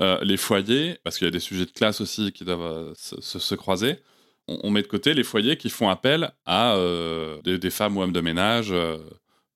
Euh, 0.00 0.18
les 0.22 0.36
foyers, 0.36 0.98
parce 1.02 1.18
qu'il 1.18 1.26
y 1.26 1.28
a 1.28 1.32
des 1.32 1.40
sujets 1.40 1.66
de 1.66 1.72
classe 1.72 2.00
aussi 2.00 2.30
qui 2.30 2.44
doivent 2.44 2.62
euh, 2.62 2.92
se, 2.94 3.54
croiser, 3.56 3.96
on, 4.46 4.70
met 4.70 4.82
de 4.82 4.86
côté 4.86 5.12
les 5.12 5.24
foyers 5.24 5.56
qui 5.56 5.70
font 5.70 5.88
appel 5.88 6.30
à 6.46 6.76
euh, 6.76 7.42
des, 7.42 7.70
femmes 7.70 7.96
ou 7.96 8.02
hommes 8.02 8.12
de 8.12 8.20
ménage 8.20 8.72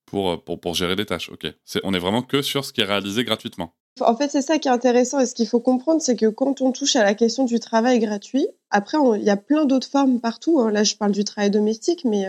pour, 0.04 0.42
pour, 0.42 0.61
pour, 0.61 0.75
gérer 0.75 0.96
des 0.96 1.06
tâches. 1.06 1.30
On 1.84 1.94
est 1.94 1.99
vraiment 1.99 2.22
que 2.22 2.42
sur 2.42 2.64
ce 2.64 2.72
qui 2.72 2.80
est 2.80 2.84
réalisé 2.84 3.25
gratuitement. 3.25 3.72
En 4.00 4.16
fait, 4.16 4.30
c'est 4.30 4.42
ça 4.42 4.58
qui 4.58 4.66
est 4.66 4.72
intéressant 4.72 5.20
et 5.20 5.26
ce 5.26 5.34
qu'il 5.34 5.46
faut 5.46 5.61
comprendre, 5.61 6.02
c'est 6.02 6.16
que 6.16 6.26
quand 6.26 6.61
on 6.61 6.72
touche 6.72 6.96
à 6.96 7.04
la 7.04 7.14
question 7.14 7.44
du 7.44 7.61
travail 7.61 8.00
gratuit, 8.00 8.49
après, 8.70 8.99
il 9.16 9.22
y 9.22 9.30
a 9.30 9.37
plein 9.37 9.64
d'autres 9.64 9.88
formes 9.88 10.20
partout. 10.20 10.61
Hein. 10.61 10.72
Là, 10.72 10.82
je 10.82 10.96
parle 10.96 11.12
du 11.12 11.25
travail 11.25 11.50
domestique, 11.50 12.04
mais 12.04 12.26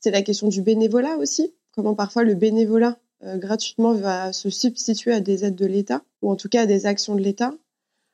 c'est 0.00 0.10
la 0.10 0.22
question 0.22 0.48
du 0.48 0.62
bénévolat 0.62 1.16
aussi. 1.18 1.52
Comment 1.74 1.94
parfois 1.94 2.24
le 2.24 2.34
bénévolat 2.34 2.96
gratuitement 3.22 3.92
va 3.92 4.32
se 4.32 4.50
substituer 4.50 5.12
à 5.12 5.20
des 5.20 5.44
aides 5.44 5.56
de 5.56 5.66
l'État, 5.66 6.02
ou 6.22 6.30
en 6.30 6.36
tout 6.36 6.48
cas 6.48 6.62
à 6.62 6.66
des 6.66 6.86
actions 6.86 7.14
de 7.14 7.20
l'État. 7.20 7.52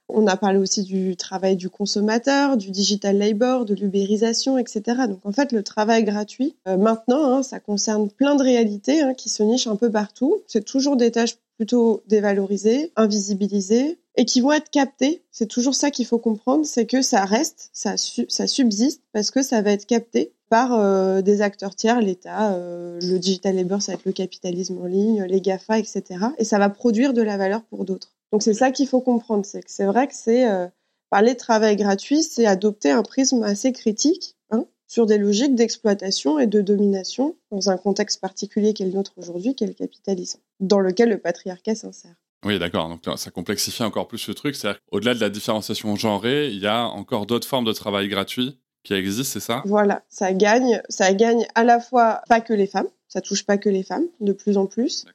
On 0.08 0.26
a 0.28 0.36
parlé 0.36 0.58
aussi 0.58 0.84
du 0.84 1.16
travail 1.16 1.56
du 1.56 1.68
consommateur, 1.68 2.56
du 2.56 2.70
digital 2.70 3.18
labor, 3.18 3.64
de 3.64 3.74
l'ubérisation, 3.74 4.56
etc. 4.56 4.82
Donc 5.08 5.24
en 5.24 5.32
fait, 5.32 5.50
le 5.50 5.64
travail 5.64 6.04
gratuit, 6.04 6.54
euh, 6.68 6.76
maintenant, 6.76 7.24
hein, 7.24 7.42
ça 7.42 7.58
concerne 7.58 8.08
plein 8.08 8.36
de 8.36 8.42
réalités 8.42 9.00
hein, 9.00 9.14
qui 9.14 9.28
se 9.28 9.42
nichent 9.42 9.66
un 9.66 9.76
peu 9.76 9.90
partout. 9.90 10.42
C'est 10.46 10.64
toujours 10.64 10.96
des 10.96 11.10
tâches 11.10 11.36
plutôt 11.56 12.02
dévalorisées, 12.06 12.92
invisibilisées, 12.94 13.98
et 14.16 14.24
qui 14.24 14.40
vont 14.40 14.52
être 14.52 14.70
captées. 14.70 15.22
C'est 15.30 15.46
toujours 15.46 15.74
ça 15.74 15.90
qu'il 15.90 16.06
faut 16.06 16.18
comprendre, 16.18 16.64
c'est 16.64 16.86
que 16.86 17.02
ça 17.02 17.24
reste, 17.24 17.70
ça 17.72 18.46
subsiste, 18.46 19.02
parce 19.12 19.30
que 19.30 19.42
ça 19.42 19.60
va 19.60 19.72
être 19.72 19.86
capté 19.86 20.32
par 20.48 20.72
euh, 20.72 21.22
des 21.22 21.42
acteurs 21.42 21.74
tiers, 21.74 22.00
l'État, 22.00 22.52
euh, 22.52 22.98
le 23.02 23.18
digital 23.18 23.56
labor, 23.56 23.82
ça 23.82 23.92
va 23.92 23.98
être 23.98 24.04
le 24.04 24.12
capitalisme 24.12 24.78
en 24.78 24.86
ligne, 24.86 25.24
les 25.24 25.40
GAFA, 25.40 25.78
etc. 25.78 26.04
Et 26.38 26.44
ça 26.44 26.58
va 26.58 26.68
produire 26.68 27.12
de 27.12 27.22
la 27.22 27.36
valeur 27.36 27.62
pour 27.64 27.84
d'autres. 27.84 28.14
Donc 28.32 28.42
c'est 28.42 28.54
ça 28.54 28.70
qu'il 28.70 28.88
faut 28.88 29.00
comprendre, 29.00 29.44
c'est 29.44 29.62
que 29.62 29.70
c'est 29.70 29.84
vrai 29.84 30.06
que 30.08 30.14
c'est 30.14 30.48
euh, 30.48 30.66
parler 31.10 31.34
de 31.34 31.38
travail 31.38 31.76
gratuit, 31.76 32.22
c'est 32.22 32.46
adopter 32.46 32.90
un 32.90 33.02
prisme 33.02 33.42
assez 33.42 33.72
critique 33.72 34.36
hein, 34.50 34.64
sur 34.86 35.06
des 35.06 35.18
logiques 35.18 35.54
d'exploitation 35.54 36.38
et 36.38 36.46
de 36.46 36.60
domination 36.60 37.36
dans 37.50 37.70
un 37.70 37.76
contexte 37.76 38.20
particulier 38.20 38.72
qui 38.72 38.82
est 38.82 38.86
le 38.86 38.92
nôtre 38.92 39.12
aujourd'hui, 39.16 39.54
qui 39.54 39.64
est 39.64 39.68
le 39.68 39.74
capitalisme, 39.74 40.40
dans 40.60 40.80
lequel 40.80 41.08
le 41.08 41.18
patriarcat 41.18 41.74
s'insère. 41.74 42.14
Oui, 42.44 42.58
d'accord. 42.58 42.88
Donc 42.88 43.18
ça 43.18 43.30
complexifie 43.30 43.82
encore 43.82 44.06
plus 44.06 44.28
le 44.28 44.34
truc. 44.34 44.54
C'est-à-dire 44.54 44.80
qu'au-delà 44.90 45.14
de 45.14 45.20
la 45.20 45.30
différenciation 45.30 45.96
genrée, 45.96 46.48
il 46.48 46.58
y 46.58 46.66
a 46.66 46.86
encore 46.86 47.26
d'autres 47.26 47.48
formes 47.48 47.64
de 47.64 47.72
travail 47.72 48.08
gratuit 48.08 48.58
qui 48.86 48.94
existent, 48.94 49.24
c'est 49.24 49.40
ça? 49.40 49.62
Voilà, 49.64 50.02
ça 50.08 50.32
gagne, 50.32 50.80
ça 50.88 51.12
gagne 51.12 51.44
à 51.56 51.64
la 51.64 51.80
fois 51.80 52.22
pas 52.28 52.40
que 52.40 52.52
les 52.52 52.68
femmes, 52.68 52.86
ça 53.08 53.20
touche 53.20 53.44
pas 53.44 53.58
que 53.58 53.68
les 53.68 53.82
femmes, 53.82 54.06
de 54.20 54.32
plus 54.32 54.56
en 54.56 54.66
plus. 54.66 55.06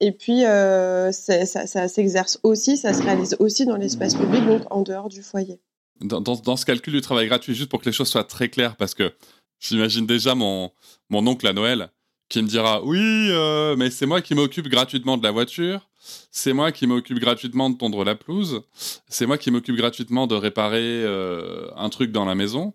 Et 0.00 0.12
puis 0.12 0.46
euh, 0.46 1.12
ça, 1.12 1.44
ça 1.44 1.88
s'exerce 1.88 2.40
aussi, 2.42 2.78
ça 2.78 2.94
se 2.94 3.02
réalise 3.02 3.36
aussi 3.38 3.66
dans 3.66 3.76
l'espace 3.76 4.14
public, 4.14 4.46
donc 4.46 4.62
en 4.70 4.80
dehors 4.80 5.10
du 5.10 5.22
foyer. 5.22 5.60
Dans, 6.00 6.20
dans, 6.22 6.36
dans, 6.36 6.56
ce 6.56 6.64
calcul 6.64 6.94
du 6.94 7.00
travail 7.02 7.26
gratuit, 7.26 7.54
juste 7.54 7.68
pour 7.68 7.80
que 7.80 7.86
les 7.86 7.92
choses 7.92 8.08
soient 8.08 8.24
très 8.24 8.48
claires, 8.48 8.76
parce 8.76 8.94
que 8.94 9.12
j'imagine 9.58 10.06
déjà 10.06 10.34
mon, 10.34 10.70
mon 11.10 11.26
oncle 11.26 11.46
à 11.46 11.52
Noël 11.52 11.90
qui 12.30 12.42
me 12.42 12.48
dira 12.48 12.82
oui, 12.82 13.28
euh, 13.30 13.76
mais 13.76 13.90
c'est 13.90 14.06
moi 14.06 14.22
qui 14.22 14.34
m'occupe 14.34 14.68
gratuitement 14.68 15.18
de 15.18 15.22
la 15.22 15.32
voiture, 15.32 15.88
c'est 16.30 16.54
moi 16.54 16.72
qui 16.72 16.86
m'occupe 16.86 17.18
gratuitement 17.18 17.68
de 17.68 17.76
tondre 17.76 18.04
la 18.04 18.14
pelouse, 18.14 18.62
c'est 19.08 19.26
moi 19.26 19.36
qui 19.36 19.50
m'occupe 19.50 19.76
gratuitement 19.76 20.26
de 20.26 20.34
réparer 20.34 21.02
euh, 21.04 21.68
un 21.76 21.90
truc 21.90 22.12
dans 22.12 22.24
la 22.24 22.34
maison. 22.34 22.74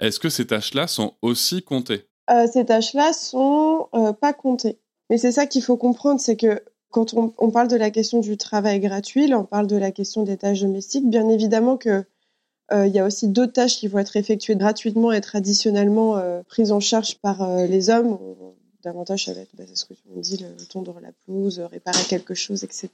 Est-ce 0.00 0.20
que 0.20 0.28
ces 0.28 0.46
tâches-là 0.46 0.86
sont 0.86 1.14
aussi 1.22 1.62
comptées? 1.62 2.06
Euh, 2.30 2.46
Ces 2.52 2.64
tâches-là 2.64 3.12
sont 3.12 3.88
pas 4.20 4.32
comptées. 4.32 4.78
Mais 5.10 5.18
c'est 5.18 5.32
ça 5.32 5.46
qu'il 5.46 5.62
faut 5.62 5.76
comprendre, 5.76 6.20
c'est 6.20 6.36
que 6.36 6.62
quand 6.90 7.14
on, 7.14 7.50
parle 7.50 7.68
de 7.68 7.76
la 7.76 7.90
question 7.90 8.20
du 8.20 8.36
travail 8.36 8.80
gratuit, 8.80 9.26
là 9.26 9.38
on 9.38 9.44
parle 9.44 9.66
de 9.66 9.76
la 9.76 9.92
question 9.92 10.22
des 10.22 10.36
tâches 10.36 10.62
domestiques, 10.62 11.08
bien 11.08 11.28
évidemment 11.28 11.76
que 11.76 12.04
il 12.72 12.88
y 12.88 12.98
a 12.98 13.04
aussi 13.04 13.28
d'autres 13.28 13.52
tâches 13.52 13.76
qui 13.76 13.86
vont 13.86 13.98
être 13.98 14.16
effectuées 14.16 14.56
gratuitement 14.56 15.12
et 15.12 15.20
traditionnellement 15.20 16.20
prises 16.48 16.72
en 16.72 16.80
charge 16.80 17.18
par 17.18 17.48
les 17.66 17.90
hommes 17.90 18.18
davantage 18.86 19.24
ça 19.24 19.34
va 19.34 19.40
être 19.40 19.54
bah, 19.54 19.64
ce 19.72 19.84
que 19.84 19.94
tu 19.94 20.08
me 20.14 20.20
dis, 20.20 20.38
le, 20.38 20.64
tondre 20.66 20.98
la 21.00 21.10
pelouse, 21.12 21.60
réparer 21.60 22.02
quelque 22.08 22.34
chose, 22.34 22.64
etc. 22.64 22.90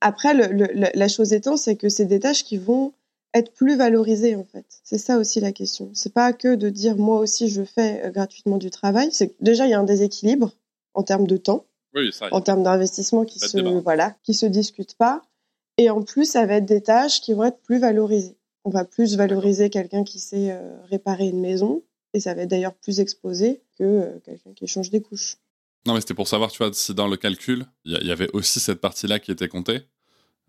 Après, 0.00 0.34
la 0.34 1.08
chose 1.08 1.32
étant, 1.32 1.56
c'est 1.56 1.76
que 1.76 1.88
c'est 1.88 2.04
des 2.04 2.20
tâches 2.20 2.44
qui 2.44 2.58
vont 2.58 2.92
être 3.34 3.52
plus 3.52 3.76
valorisées 3.76 4.36
en 4.36 4.44
fait. 4.44 4.66
C'est 4.84 4.98
ça 4.98 5.18
aussi 5.18 5.40
la 5.40 5.52
question. 5.52 5.90
C'est 5.94 6.12
pas 6.12 6.32
que 6.32 6.54
de 6.54 6.70
dire 6.70 6.96
moi 6.96 7.20
aussi 7.20 7.48
je 7.48 7.62
fais 7.62 8.04
euh, 8.04 8.10
gratuitement 8.10 8.58
du 8.58 8.70
travail. 8.70 9.08
C'est 9.12 9.34
déjà 9.40 9.66
il 9.66 9.70
y 9.70 9.74
a 9.74 9.78
un 9.78 9.84
déséquilibre 9.84 10.52
en 10.94 11.02
termes 11.02 11.26
de 11.26 11.36
temps, 11.36 11.66
en 12.30 12.40
termes 12.40 12.62
d'investissement 12.62 13.24
qui 13.24 13.38
se 13.38 13.58
voilà, 13.80 14.16
qui 14.22 14.34
se 14.34 14.46
discute 14.46 14.94
pas. 14.94 15.22
Et 15.76 15.90
en 15.90 16.02
plus, 16.02 16.24
ça 16.24 16.44
va 16.44 16.54
être 16.54 16.66
des 16.66 16.82
tâches 16.82 17.20
qui 17.20 17.32
vont 17.34 17.44
être 17.44 17.60
plus 17.60 17.78
valorisées. 17.78 18.36
On 18.64 18.70
va 18.70 18.84
plus 18.84 19.16
valoriser 19.16 19.70
quelqu'un 19.70 20.02
qui 20.02 20.18
sait 20.18 20.50
euh, 20.50 20.76
réparer 20.90 21.28
une 21.28 21.40
maison 21.40 21.82
et 22.14 22.20
ça 22.20 22.34
va 22.34 22.42
être 22.42 22.50
d'ailleurs 22.50 22.74
plus 22.74 23.00
exposé 23.00 23.62
que 23.78 23.84
euh, 23.84 24.18
quelqu'un 24.24 24.52
qui 24.54 24.66
change 24.66 24.90
des 24.90 25.00
couches. 25.00 25.36
Non, 25.86 25.94
mais 25.94 26.00
c'était 26.00 26.14
pour 26.14 26.28
savoir, 26.28 26.50
tu 26.50 26.58
vois, 26.58 26.72
si 26.72 26.92
dans 26.94 27.06
le 27.06 27.16
calcul, 27.16 27.64
il 27.84 28.04
y, 28.04 28.10
avait 28.10 28.28
aussi 28.32 28.60
cette 28.60 28.80
partie-là 28.80 29.20
qui 29.20 29.30
était 29.30 29.48
comptée. 29.48 29.82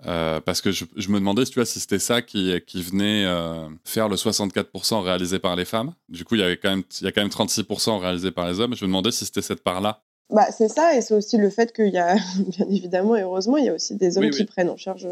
Euh, 0.06 0.40
parce 0.40 0.62
que 0.62 0.72
je, 0.72 0.86
me 1.10 1.20
demandais, 1.20 1.44
tu 1.46 1.56
vois, 1.56 1.66
si 1.66 1.80
c'était 1.80 2.00
ça 2.00 2.22
qui, 2.22 2.54
qui 2.66 2.82
venait 2.82 3.26
euh, 3.26 3.68
faire 3.84 4.08
le 4.08 4.16
64% 4.16 5.02
réalisé 5.02 5.40
par 5.40 5.56
les 5.56 5.66
femmes. 5.66 5.94
Du 6.08 6.24
coup, 6.24 6.36
il 6.36 6.42
y, 6.42 6.44
avait 6.44 6.58
quand 6.58 6.70
même, 6.70 6.84
il 7.02 7.04
y 7.04 7.08
a 7.08 7.12
quand 7.12 7.22
même 7.22 7.30
36% 7.30 8.00
réalisé 8.00 8.32
par 8.32 8.48
les 8.48 8.60
hommes. 8.60 8.76
Je 8.76 8.86
me 8.86 8.88
demandais 8.90 9.12
si 9.12 9.26
c'était 9.26 9.42
cette 9.42 9.62
part-là. 9.62 10.02
Bah, 10.30 10.52
c'est 10.52 10.70
ça, 10.70 10.96
et 10.96 11.02
c'est 11.02 11.16
aussi 11.16 11.38
le 11.38 11.50
fait 11.50 11.74
qu'il 11.74 11.90
y 11.90 11.98
a, 11.98 12.16
bien 12.38 12.68
évidemment 12.70 13.16
et 13.16 13.22
heureusement, 13.22 13.58
il 13.58 13.66
y 13.66 13.70
a 13.70 13.74
aussi 13.74 13.96
des 13.96 14.18
hommes 14.18 14.30
qui 14.30 14.46
prennent 14.46 14.70
en 14.70 14.78
charge 14.78 15.08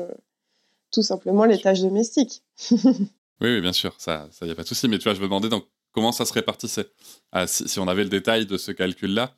tout 0.92 1.02
simplement 1.02 1.46
les 1.46 1.60
tâches 1.60 1.82
domestiques. 1.82 2.44
oui, 2.72 3.08
oui, 3.42 3.62
bien 3.62 3.74
sûr, 3.74 3.96
ça, 3.98 4.30
il 4.42 4.46
n'y 4.46 4.52
a 4.52 4.56
pas 4.56 4.64
de 4.64 4.68
souci. 4.68 4.88
Mais 4.88 5.00
tu 5.00 5.06
vois, 5.06 5.16
je 5.16 5.20
me 5.20 5.26
demandais 5.26 5.50
donc 5.50 5.66
comment 5.92 6.12
ça 6.12 6.26
se 6.26 6.34
répartissait 6.34 6.88
ah, 7.32 7.48
si, 7.48 7.80
on 7.80 7.88
avait 7.88 8.04
le 8.04 8.10
détail 8.10 8.46
de 8.46 8.58
ce 8.58 8.72
calcul-là, 8.72 9.34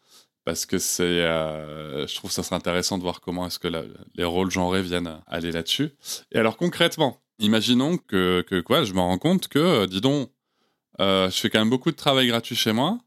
parce 0.46 0.66
que 0.66 0.78
c'est, 0.78 1.04
euh, 1.04 2.08
je 2.08 2.16
trouve 2.16 2.30
que 2.30 2.36
ça 2.36 2.44
serait 2.44 2.56
intéressant 2.56 2.98
de 2.98 3.04
voir 3.04 3.22
comment 3.22 3.46
est-ce 3.48 3.60
que 3.60 3.68
les 4.16 4.24
rôles 4.24 4.52
genrés 4.52 4.82
viennent 4.82 5.20
aller 5.28 5.52
là-dessus. 5.52 5.92
Et 6.32 6.40
alors 6.40 6.58
concrètement, 6.58 7.22
imaginons 7.40 7.98
que, 7.98 8.44
quoi, 8.66 8.84
je 8.84 8.94
me 8.94 9.00
rends 9.00 9.18
compte 9.18 9.48
que, 9.48 9.60
euh, 9.60 9.88
dis 9.88 10.02
donc, 10.02 10.30
euh, 11.02 11.30
je 11.30 11.38
fais 11.38 11.50
quand 11.50 11.60
même 11.60 11.70
beaucoup 11.70 11.92
de 11.92 11.96
travail 11.96 12.28
gratuit 12.28 12.56
chez 12.56 12.74
moi, 12.74 12.98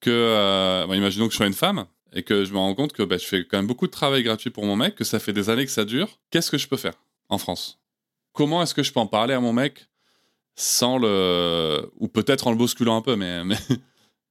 que, 0.00 0.86
imaginons 0.94 1.26
que 1.26 1.32
je 1.32 1.36
sois 1.36 1.46
une 1.46 1.54
femme, 1.54 1.86
et 2.12 2.22
que 2.22 2.44
je 2.44 2.52
me 2.52 2.58
rends 2.58 2.74
compte 2.74 2.92
que 2.92 3.02
bah, 3.02 3.18
je 3.18 3.26
fais 3.26 3.44
quand 3.44 3.58
même 3.58 3.66
beaucoup 3.66 3.86
de 3.86 3.92
travail 3.92 4.22
gratuit 4.22 4.50
pour 4.50 4.64
mon 4.64 4.76
mec, 4.76 4.94
que 4.94 5.04
ça 5.04 5.18
fait 5.18 5.32
des 5.32 5.50
années 5.50 5.64
que 5.64 5.72
ça 5.72 5.84
dure, 5.84 6.20
qu'est-ce 6.30 6.50
que 6.50 6.58
je 6.58 6.68
peux 6.68 6.76
faire 6.76 6.94
en 7.28 7.38
France? 7.38 7.80
Comment 8.32 8.62
est-ce 8.62 8.74
que 8.74 8.82
je 8.82 8.92
peux 8.92 9.00
en 9.00 9.06
parler 9.06 9.34
à 9.34 9.40
mon 9.40 9.52
mec 9.52 9.88
sans 10.56 10.98
le. 10.98 11.90
ou 11.96 12.08
peut-être 12.08 12.46
en 12.46 12.50
le 12.50 12.56
bousculant 12.56 12.96
un 12.96 13.02
peu, 13.02 13.16
mais, 13.16 13.40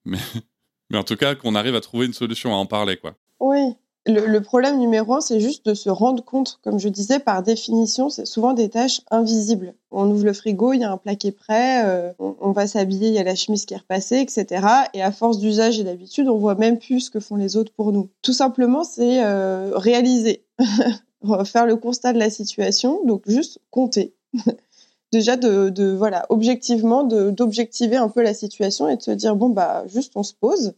en 0.97 1.03
tout 1.03 1.15
cas, 1.15 1.35
qu'on 1.35 1.55
arrive 1.55 1.75
à 1.75 1.81
trouver 1.81 2.05
une 2.05 2.13
solution, 2.13 2.53
à 2.53 2.57
en 2.57 2.65
parler, 2.65 2.97
quoi. 2.97 3.13
Oui. 3.39 3.75
Le, 4.05 4.39
problème 4.39 4.79
numéro 4.79 5.13
un, 5.13 5.21
c'est 5.21 5.39
juste 5.39 5.65
de 5.67 5.75
se 5.75 5.89
rendre 5.89 6.23
compte, 6.23 6.59
comme 6.63 6.79
je 6.79 6.89
disais, 6.89 7.19
par 7.19 7.43
définition, 7.43 8.09
c'est 8.09 8.25
souvent 8.25 8.53
des 8.53 8.69
tâches 8.69 9.01
invisibles. 9.11 9.75
On 9.91 10.09
ouvre 10.09 10.25
le 10.25 10.33
frigo, 10.33 10.73
il 10.73 10.79
y 10.79 10.83
a 10.83 10.91
un 10.91 10.97
plat 10.97 11.15
qui 11.15 11.27
est 11.27 11.31
prêt, 11.31 11.85
euh, 11.85 12.11
on, 12.17 12.51
va 12.51 12.65
s'habiller, 12.65 13.09
il 13.09 13.13
y 13.13 13.19
a 13.19 13.23
la 13.23 13.35
chemise 13.35 13.65
qui 13.65 13.75
est 13.75 13.77
repassée, 13.77 14.19
etc. 14.19 14.65
Et 14.95 15.03
à 15.03 15.11
force 15.11 15.37
d'usage 15.37 15.79
et 15.79 15.83
d'habitude, 15.83 16.27
on 16.27 16.37
voit 16.37 16.55
même 16.55 16.79
plus 16.79 17.01
ce 17.01 17.11
que 17.11 17.19
font 17.19 17.35
les 17.35 17.55
autres 17.55 17.71
pour 17.73 17.91
nous. 17.91 18.09
Tout 18.23 18.33
simplement, 18.33 18.83
c'est 18.83 19.23
euh, 19.23 19.73
réaliser, 19.75 20.43
faire 21.45 21.67
le 21.67 21.75
constat 21.75 22.13
de 22.13 22.19
la 22.19 22.31
situation, 22.31 23.05
donc 23.05 23.23
juste 23.27 23.59
compter. 23.69 24.15
déjà 25.11 25.37
de, 25.37 25.91
voilà 25.91 26.25
objectivement 26.29 27.03
d'objectiver 27.03 27.97
un 27.97 28.09
peu 28.09 28.21
la 28.21 28.33
situation 28.33 28.87
et 28.89 28.97
de 28.97 29.01
se 29.01 29.11
dire 29.11 29.35
bon 29.35 29.49
bah 29.49 29.83
juste 29.87 30.13
on 30.15 30.23
se 30.23 30.33
pose. 30.33 30.73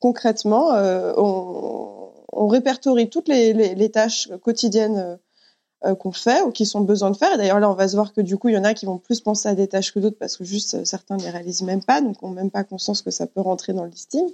Concrètement 0.00 0.72
euh, 0.74 1.12
on, 1.16 2.48
répertorie 2.48 3.08
toutes 3.08 3.28
les, 3.28 3.90
tâches 3.90 4.28
quotidiennes 4.42 5.18
euh, 5.84 5.94
qu'on 5.94 6.12
fait 6.12 6.42
ou 6.42 6.50
qui 6.50 6.66
sont 6.66 6.80
besoin 6.80 7.10
de 7.10 7.16
faire. 7.16 7.36
D'ailleurs 7.36 7.60
là 7.60 7.70
on 7.70 7.74
va 7.74 7.88
se 7.88 7.94
voir 7.94 8.12
que 8.12 8.20
du 8.20 8.36
coup 8.36 8.48
il 8.48 8.54
y 8.54 8.58
en 8.58 8.64
a 8.64 8.74
qui 8.74 8.86
vont 8.86 8.98
plus 8.98 9.20
penser 9.20 9.48
à 9.48 9.54
des 9.54 9.68
tâches 9.68 9.92
que 9.92 9.98
d'autres 9.98 10.18
parce 10.18 10.36
que 10.36 10.44
juste 10.44 10.74
euh, 10.74 10.84
certains 10.84 11.16
ne 11.16 11.22
les 11.22 11.30
réalisent 11.30 11.62
même 11.62 11.82
pas 11.82 12.00
donc 12.00 12.16
on 12.22 12.30
même 12.30 12.50
pas 12.50 12.64
conscience 12.64 13.02
que 13.02 13.10
ça 13.10 13.26
peut 13.26 13.40
rentrer 13.40 13.72
dans 13.72 13.84
le 13.84 13.90
listing. 13.90 14.26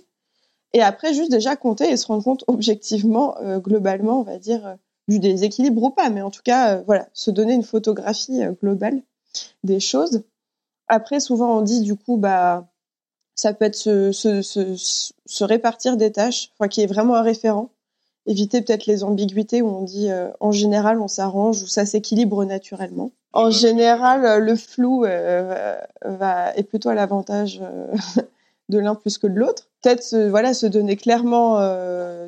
Et 0.73 0.83
après 0.83 1.15
juste 1.15 1.31
déjà 1.31 1.57
compter 1.57 1.91
et 1.91 1.97
se 1.97 2.07
rendre 2.07 2.23
compte 2.23 2.45
objectivement 2.49 3.37
globalement 3.59 4.21
on 4.21 4.25
va 4.25 4.39
dire 4.39 4.77
du 5.09 5.19
déséquilibre 5.19 5.83
ou 5.83 5.91
pas. 5.91 6.11
Mais 6.11 6.23
en 6.23 6.31
tout 6.31 6.43
cas 6.45 6.77
voilà 6.83 7.09
se 7.13 7.31
donner 7.31 7.55
une 7.55 7.65
photographie 7.65 8.43
globale 8.61 9.03
des 9.65 9.81
choses. 9.81 10.23
Après, 10.89 11.21
souvent, 11.21 11.59
on 11.59 11.63
dit 11.63 11.83
du 11.83 11.97
coup, 11.97 12.17
bah, 12.17 12.71
ça 13.41 13.55
peut 13.55 13.65
être 13.65 13.77
se, 13.77 14.13
se, 14.13 14.43
se, 14.43 15.45
répartir 15.45 15.97
des 15.97 16.13
tâches, 16.13 16.51
enfin, 16.59 16.69
qui 16.69 16.83
est 16.83 16.87
vraiment 16.87 17.15
un 17.15 17.23
référent. 17.23 17.71
Éviter 18.27 18.61
peut-être 18.61 18.85
les 18.85 19.03
ambiguïtés 19.03 19.63
où 19.63 19.69
on 19.69 19.83
dit 19.83 20.11
euh, 20.11 20.29
en 20.41 20.53
général 20.53 21.01
on 21.01 21.09
s'arrange 21.09 21.63
ou 21.63 21.67
ça 21.67 21.87
s'équilibre 21.87 22.45
naturellement. 22.45 23.13
En 23.33 23.51
général, 23.51 24.27
euh, 24.27 24.39
le 24.41 24.57
flou 24.57 25.07
euh, 25.07 25.75
va, 26.05 26.55
est 26.55 26.65
plutôt 26.65 26.91
à 26.91 26.95
l'avantage 26.95 27.63
de 28.69 28.79
l'un 28.79 28.95
plus 28.95 29.17
que 29.17 29.27
de 29.27 29.39
l'autre. 29.39 29.69
Peut-être 29.81 30.15
voilà, 30.29 30.53
se 30.53 30.67
donner 30.67 30.97
clairement 30.97 31.61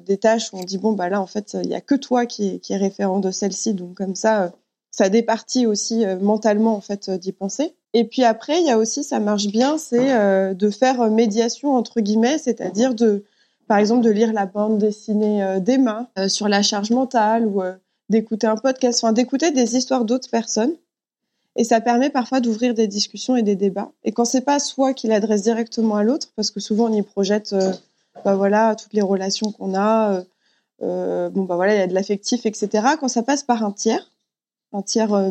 des 0.01 0.17
tâches 0.17 0.51
où 0.55 0.57
on 0.57 0.65
dit 0.65 0.79
bon 0.79 0.93
bah 0.93 1.11
là 1.11 1.21
en 1.21 1.27
fait 1.27 1.59
il 1.63 1.69
y 1.69 1.75
a 1.75 1.83
que 1.83 1.95
toi 1.95 2.25
qui 2.25 2.59
qui 2.61 2.73
est 2.73 2.79
référent 2.79 3.21
de 3.21 3.31
celle-ci 3.31 3.75
donc 3.75 3.95
comme 3.95 4.15
ça 4.15 4.53
ça 4.93 5.09
départit 5.09 5.67
aussi 5.67 6.05
euh, 6.05 6.19
mentalement 6.21 6.77
en 6.77 6.81
fait 6.81 7.09
euh, 7.09 7.19
d'y 7.19 7.33
penser. 7.33 7.75
Et 7.95 8.05
puis 8.05 8.23
après, 8.25 8.61
il 8.61 8.67
y 8.67 8.71
a 8.71 8.79
aussi, 8.79 9.03
ça 9.03 9.19
marche 9.21 9.47
bien, 9.47 9.79
c'est 9.79 10.13
euh, 10.13 10.55
de 10.55 10.71
faire 10.71 11.11
médiation 11.11 11.75
entre 11.75 12.01
guillemets, 12.01 12.39
c'est-à-dire 12.39 12.95
de, 12.95 13.25
par 13.67 13.79
exemple, 13.79 14.03
de 14.03 14.11
lire 14.11 14.33
la 14.33 14.47
bande 14.47 14.79
dessinée 14.79 15.61
d'Emma 15.61 16.09
sur 16.29 16.49
la 16.49 16.63
charge 16.63 16.91
mentale 16.91 17.47
ou 17.47 17.61
d'écouter 18.09 18.47
un 18.47 18.57
podcast, 18.57 19.01
enfin 19.03 19.13
d'écouter 19.13 19.51
des 19.51 19.77
histoires 19.77 20.07
d'autres 20.07 20.31
personnes. 20.31 20.73
Et 21.55 21.65
ça 21.65 21.83
permet 21.83 22.09
parfois 22.09 22.41
d'ouvrir 22.41 22.73
des 22.73 22.87
discussions 22.87 23.37
et 23.37 23.43
des 23.43 23.57
débats. 23.57 23.93
Et 24.05 24.13
quand 24.13 24.25
c'est 24.25 24.41
pas 24.41 24.59
soi 24.59 24.95
qui 24.95 25.07
l'adresse 25.07 25.43
directement 25.43 25.97
à 25.97 26.03
l'autre, 26.03 26.29
parce 26.35 26.51
que 26.51 26.61
souvent 26.61 26.87
on 26.91 26.95
y 26.95 27.03
projette, 27.03 27.55
bah 28.25 28.37
voilà, 28.37 28.75
toutes 28.75 28.95
les 28.95 29.03
relations 29.03 29.53
qu'on 29.53 29.75
a, 29.75 30.23
bon 30.81 31.45
bah 31.45 31.57
voilà, 31.57 31.75
il 31.75 31.79
y 31.79 31.83
a 31.83 31.87
de 31.87 31.95
l'affectif, 31.95 32.47
etc. 32.47 32.71
Quand 32.99 33.09
ça 33.09 33.23
passe 33.23 33.43
par 33.43 33.63
un 33.63 33.71
tiers, 33.71 34.12
un 34.73 34.83
tiers 34.83 35.13
euh, 35.13 35.31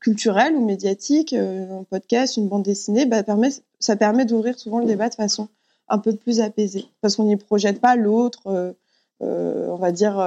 culturel 0.00 0.54
ou 0.54 0.64
médiatique, 0.64 1.32
euh, 1.32 1.80
un 1.80 1.84
podcast, 1.84 2.36
une 2.36 2.48
bande 2.48 2.62
dessinée, 2.62 3.06
bah, 3.06 3.22
permet, 3.22 3.50
ça 3.78 3.96
permet 3.96 4.24
d'ouvrir 4.24 4.58
souvent 4.58 4.78
le 4.78 4.86
débat 4.86 5.08
de 5.08 5.14
façon 5.14 5.48
un 5.88 5.98
peu 5.98 6.14
plus 6.14 6.40
apaisée. 6.40 6.86
Parce 7.00 7.16
qu'on 7.16 7.24
n'y 7.24 7.36
projette 7.36 7.80
pas 7.80 7.96
l'autre, 7.96 8.74
euh, 9.20 9.68
on 9.68 9.76
va 9.76 9.92
dire, 9.92 10.20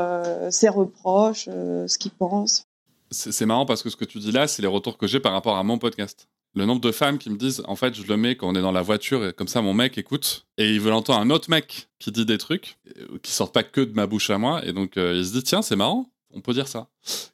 ses 0.52 0.70
reproches, 0.70 1.46
ce 1.46 1.98
qu'il 1.98 2.12
pense. 2.12 2.66
C'est 3.12 3.46
marrant 3.46 3.66
parce 3.66 3.84
que 3.84 3.90
ce 3.90 3.96
que 3.96 4.06
tu 4.06 4.20
dis 4.20 4.32
là, 4.32 4.48
c'est 4.48 4.62
les 4.62 4.68
retours 4.68 4.98
que 4.98 5.08
j'ai 5.08 5.20
par 5.20 5.34
rapport 5.34 5.58
à 5.58 5.64
mon 5.64 5.78
podcast. 5.78 6.28
Le 6.54 6.66
nombre 6.66 6.82
de 6.82 6.92
femmes 6.92 7.18
qui 7.18 7.30
me 7.30 7.36
disent, 7.36 7.62
en 7.68 7.76
fait, 7.76 7.94
je 7.94 8.08
le 8.08 8.16
mets 8.16 8.38
quand 8.38 8.48
on 8.48 8.56
est 8.56 8.62
dans 8.62 8.72
la 8.72 8.82
voiture 8.82 9.26
et 9.26 9.34
comme 9.34 9.50
ça, 9.50 9.62
mon 9.62 9.74
mec 9.74 9.98
écoute 9.98 10.46
et 10.58 10.74
il 10.74 10.80
veut 10.80 10.94
entendre 10.94 11.20
un 11.20 11.30
autre 11.30 11.50
mec 11.50 11.90
qui 12.00 12.12
dit 12.12 12.26
des 12.26 12.38
trucs 12.38 12.78
qui 13.22 13.32
sortent 13.32 13.54
pas 13.54 13.64
que 13.64 13.82
de 13.82 13.94
ma 13.94 14.08
bouche 14.08 14.30
à 14.30 14.38
moi 14.38 14.66
et 14.66 14.72
donc 14.72 14.94
il 14.96 15.26
se 15.26 15.34
dit, 15.34 15.44
tiens, 15.44 15.62
c'est 15.62 15.76
marrant 15.76 16.10
on 16.36 16.42
peut 16.42 16.54
dire 16.54 16.68
ça 16.68 16.88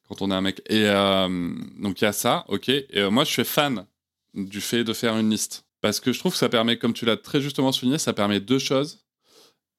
quand 0.08 0.22
on 0.22 0.32
est 0.32 0.36
un 0.36 0.42
mec. 0.42 0.62
Et 0.70 0.86
euh, 0.86 1.54
donc 1.80 2.02
il 2.02 2.06
y 2.06 2.08
a 2.08 2.14
ça, 2.14 2.46
ok. 2.48 2.70
Et 2.70 2.86
euh, 2.96 3.10
moi, 3.10 3.24
je 3.24 3.32
suis 3.32 3.44
fan 3.44 3.86
du 4.34 4.62
fait 4.62 4.84
de 4.84 4.94
faire 4.94 5.18
une 5.18 5.30
liste 5.30 5.66
parce 5.82 6.00
que 6.00 6.14
je 6.14 6.20
trouve 6.20 6.32
que 6.32 6.38
ça 6.38 6.50
permet, 6.50 6.78
comme 6.78 6.94
tu 6.94 7.06
l'as 7.06 7.18
très 7.18 7.42
justement 7.42 7.72
souligné, 7.72 7.98
ça 7.98 8.14
permet 8.14 8.40
deux 8.40 8.60
choses. 8.60 9.04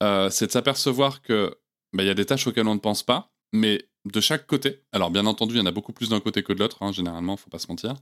Euh, 0.02 0.30
c'est 0.30 0.48
de 0.48 0.52
s'apercevoir 0.52 1.22
que 1.22 1.56
bah, 1.92 2.02
il 2.02 2.06
y 2.06 2.10
a 2.10 2.14
des 2.14 2.26
tâches 2.26 2.46
auxquelles 2.46 2.66
on 2.66 2.74
ne 2.74 2.80
pense 2.80 3.02
pas, 3.02 3.32
mais 3.52 3.86
de 4.04 4.20
chaque 4.20 4.46
côté. 4.48 4.82
Alors, 4.90 5.10
bien 5.10 5.26
entendu, 5.26 5.54
il 5.54 5.58
y 5.58 5.60
en 5.60 5.66
a 5.66 5.70
beaucoup 5.70 5.92
plus 5.92 6.08
d'un 6.08 6.18
côté 6.18 6.42
que 6.42 6.52
de 6.52 6.58
l'autre, 6.58 6.82
hein, 6.82 6.90
généralement, 6.90 7.36
faut 7.36 7.50
pas 7.50 7.60
se 7.60 7.68
mentir. 7.68 7.94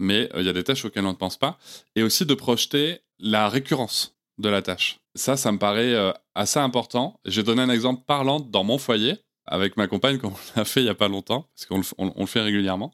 Mais 0.00 0.28
il 0.36 0.44
y 0.44 0.48
a 0.48 0.52
des 0.52 0.64
tâches 0.64 0.84
auxquelles 0.84 1.06
on 1.06 1.12
ne 1.12 1.16
pense 1.16 1.36
pas. 1.36 1.58
Et 1.94 2.02
aussi 2.02 2.26
de 2.26 2.34
projeter 2.34 2.98
la 3.20 3.48
récurrence 3.48 4.16
de 4.38 4.48
la 4.48 4.62
tâche. 4.62 4.98
Ça, 5.14 5.36
ça 5.36 5.52
me 5.52 5.58
paraît 5.58 5.94
assez 6.34 6.58
important. 6.58 7.20
J'ai 7.24 7.44
donné 7.44 7.62
un 7.62 7.70
exemple 7.70 8.02
parlant 8.04 8.40
dans 8.40 8.64
mon 8.64 8.78
foyer, 8.78 9.16
avec 9.48 9.76
ma 9.76 9.86
compagne, 9.86 10.18
comme 10.20 10.32
on 10.32 10.58
l'a 10.58 10.64
fait 10.64 10.80
il 10.80 10.84
n'y 10.84 10.90
a 10.90 10.94
pas 10.94 11.08
longtemps, 11.08 11.46
parce 11.54 11.66
qu'on 11.66 12.04
le, 12.20 12.26
fait 12.26 12.40
régulièrement. 12.40 12.92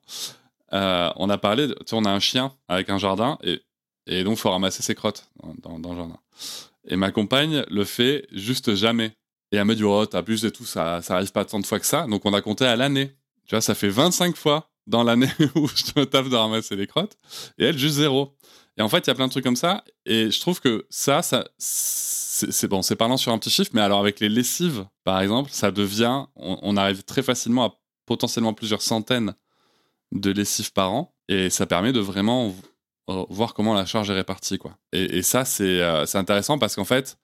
Euh, 0.73 1.11
on 1.17 1.31
a 1.31 1.39
parlé, 1.39 1.69
tu 1.69 1.75
sais, 1.87 1.95
on 1.95 2.05
a 2.05 2.11
un 2.11 2.21
chien 2.21 2.53
avec 2.69 2.91
un 2.91 2.99
jardin, 2.99 3.39
et, 3.43 3.61
et 4.07 4.25
donc 4.25 4.39
faut 4.39 4.51
ramasser 4.51 4.83
ses 4.83 4.95
crottes 4.95 5.29
dans, 5.63 5.79
dans, 5.79 5.91
le 5.93 5.99
jardin. 5.99 6.19
Et 6.87 6.97
ma 6.97 7.11
compagne 7.11 7.65
le 7.71 7.85
fait 7.85 8.27
juste 8.33 8.75
jamais. 8.75 9.13
Et 9.53 9.57
elle 9.57 9.65
me 9.65 9.75
dit, 9.75 9.85
oh, 9.85 10.05
t'abuses 10.05 10.45
et 10.45 10.51
tout, 10.51 10.65
ça, 10.65 11.01
ça 11.01 11.17
arrive 11.17 11.31
pas 11.33 11.45
tant 11.45 11.61
de 11.61 11.67
fois 11.67 11.79
que 11.79 11.87
ça. 11.87 12.07
Donc 12.07 12.23
on 12.25 12.35
a 12.35 12.41
compté 12.41 12.67
à 12.67 12.77
l'année. 12.77 13.15
Tu 13.47 13.55
vois, 13.55 13.61
ça 13.61 13.75
fait 13.75 13.89
25 13.89 14.37
fois 14.37 14.71
dans 14.87 15.05
l'année 15.05 15.31
où 15.55 15.69
je 15.69 16.01
me 16.01 16.05
tape 16.05 16.29
de 16.29 16.37
ramasser 16.37 16.77
les 16.77 16.87
crottes. 16.87 17.17
Et 17.59 17.67
elle, 17.67 17.79
juste 17.79 17.97
zéro. 17.97 18.37
Et 18.77 18.83
en 18.83 18.89
fait, 18.89 19.07
il 19.07 19.09
y 19.09 19.11
a 19.11 19.15
plein 19.15 19.27
de 19.27 19.31
trucs 19.31 19.45
comme 19.45 19.57
ça. 19.57 19.85
Et 20.05 20.31
je 20.31 20.41
trouve 20.41 20.61
que 20.61 20.87
ça, 20.91 21.23
ça 21.23 21.45
c'est 21.59 22.67
bon, 22.69 22.83
c'est 22.83 22.97
parlant 22.97 23.17
sur 23.17 23.33
un 23.33 23.39
petit 23.39 23.51
chiffre, 23.51 23.71
mais 23.75 23.81
alors 23.81 24.01
avec 24.01 24.19
les 24.19 24.29
lessives, 24.29 24.87
par 25.05 25.21
exemple, 25.21 25.51
ça 25.53 25.71
devient, 25.71 26.25
on, 26.35 26.77
arrive 26.77 27.05
très 27.05 27.23
facilement 27.23 27.65
à 27.65 27.75
potentiellement 28.07 28.55
plusieurs 28.55 28.83
centaines 28.83 29.35
de 30.13 30.31
lessives 30.31 30.73
par 30.73 30.93
an. 30.93 31.15
Et 31.29 31.49
ça 31.49 31.67
permet 31.67 31.93
de 31.93 32.01
vraiment 32.01 32.55
voir 33.07 33.55
comment 33.55 33.75
la 33.75 33.87
charge 33.87 34.11
est 34.11 34.15
répartie. 34.15 34.59
Quoi. 34.59 34.77
Et, 34.93 35.23
ça, 35.23 35.45
euh, 35.61 36.07
c'est 36.07 36.19
intéressant 36.19 36.59
parce 36.59 36.75
qu'en 36.75 36.85
fait, 36.85 37.19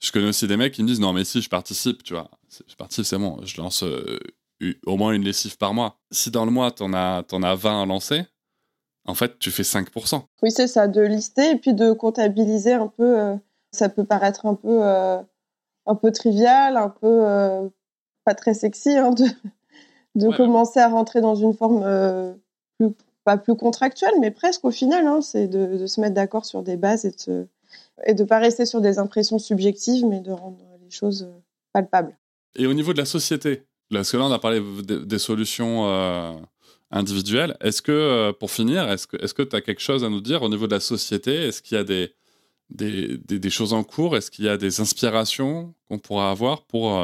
je 0.00 0.10
connais 0.12 0.28
aussi 0.28 0.46
des 0.46 0.56
mecs 0.56 0.74
qui 0.74 0.82
me 0.82 0.88
disent 0.88 1.00
non, 1.00 1.12
mais 1.12 1.24
si 1.24 1.40
je 1.40 1.48
participe, 1.48 2.02
tu 2.02 2.14
vois, 2.14 2.30
je 2.66 2.74
participe, 2.74 3.04
c'est 3.04 3.18
bon, 3.18 3.40
je 3.44 3.60
lance 3.60 3.82
euh, 3.82 4.18
au 4.84 4.96
moins 4.96 5.12
une 5.12 5.24
lessive 5.24 5.56
par 5.56 5.74
mois. 5.74 6.00
Si 6.10 6.30
dans 6.30 6.44
le 6.44 6.50
mois, 6.50 6.70
t'en 6.70 6.92
as, 6.92 7.24
en 7.32 7.42
as 7.42 7.54
20 7.54 7.82
à 7.82 7.86
lancer, 7.86 8.24
en 9.06 9.14
fait, 9.14 9.38
tu 9.38 9.50
fais 9.50 9.62
5%. 9.62 10.22
Oui, 10.42 10.50
c'est 10.50 10.66
ça, 10.66 10.88
de 10.88 11.00
lister 11.00 11.52
et 11.52 11.56
puis 11.56 11.74
de 11.74 11.92
comptabiliser 11.92 12.72
un 12.72 12.88
peu. 12.88 13.18
Euh, 13.18 13.36
ça 13.72 13.88
peut 13.88 14.04
paraître 14.04 14.46
un 14.46 14.54
peu, 14.54 14.82
un 14.82 15.94
peu 15.94 16.10
trivial, 16.12 16.78
un 16.78 16.88
peu 16.88 17.70
pas 18.24 18.34
très 18.34 18.54
sexy, 18.54 18.96
hein, 18.96 19.10
de, 19.10 19.24
de 20.14 20.34
commencer 20.34 20.80
à 20.80 20.88
rentrer 20.88 21.20
dans 21.20 21.34
une 21.34 21.52
forme 21.52 21.84
plus 22.78 22.94
pas 23.26 23.36
plus 23.36 23.56
contractuel, 23.56 24.12
mais 24.20 24.30
presque 24.30 24.64
au 24.64 24.70
final. 24.70 25.06
Hein, 25.06 25.20
c'est 25.20 25.48
de, 25.48 25.86
se 25.86 26.00
mettre 26.00 26.14
d'accord 26.14 26.46
sur 26.46 26.62
des 26.62 26.76
bases 26.76 27.04
et 27.04 27.12
de, 27.26 27.48
et 28.06 28.14
de 28.14 28.24
pas 28.24 28.38
rester 28.38 28.64
sur 28.64 28.80
des 28.80 28.98
impressions 28.98 29.38
subjectives, 29.38 30.06
mais 30.06 30.20
de 30.20 30.30
rendre 30.30 30.58
les 30.80 30.90
choses 30.90 31.24
euh, 31.24 31.40
palpables. 31.72 32.16
Et 32.54 32.66
au 32.66 32.72
niveau 32.72 32.92
de 32.92 32.98
la 32.98 33.04
société, 33.04 33.64
parce 33.90 34.12
que 34.12 34.16
là, 34.16 34.24
on 34.24 34.32
a 34.32 34.38
parlé 34.38 34.62
des, 34.82 35.18
solutions 35.18 35.84
euh, 36.92 36.98
individuelles. 36.98 37.56
Est-ce 37.60 37.82
que, 37.82 37.92
euh, 37.92 38.32
pour 38.32 38.50
finir, 38.50 38.90
est-ce 38.90 39.06
que 39.06 39.42
tu 39.42 39.56
as 39.56 39.60
quelque 39.60 39.80
chose 39.80 40.04
à 40.04 40.08
nous 40.08 40.20
dire 40.20 40.42
au 40.42 40.48
niveau 40.48 40.66
de 40.66 40.74
la 40.74 40.80
société? 40.80 41.48
Est-ce 41.48 41.62
qu'il 41.62 41.76
y 41.76 41.80
a 41.80 41.84
des, 41.84 42.12
des, 42.70 43.18
des, 43.18 43.50
choses 43.50 43.72
en 43.72 43.84
cours? 43.84 44.16
Est-ce 44.16 44.30
qu'il 44.30 44.44
y 44.44 44.48
a 44.48 44.56
des 44.56 44.80
inspirations 44.80 45.74
qu'on 45.88 45.98
pourra 45.98 46.30
avoir 46.30 46.62
pour, 46.62 47.00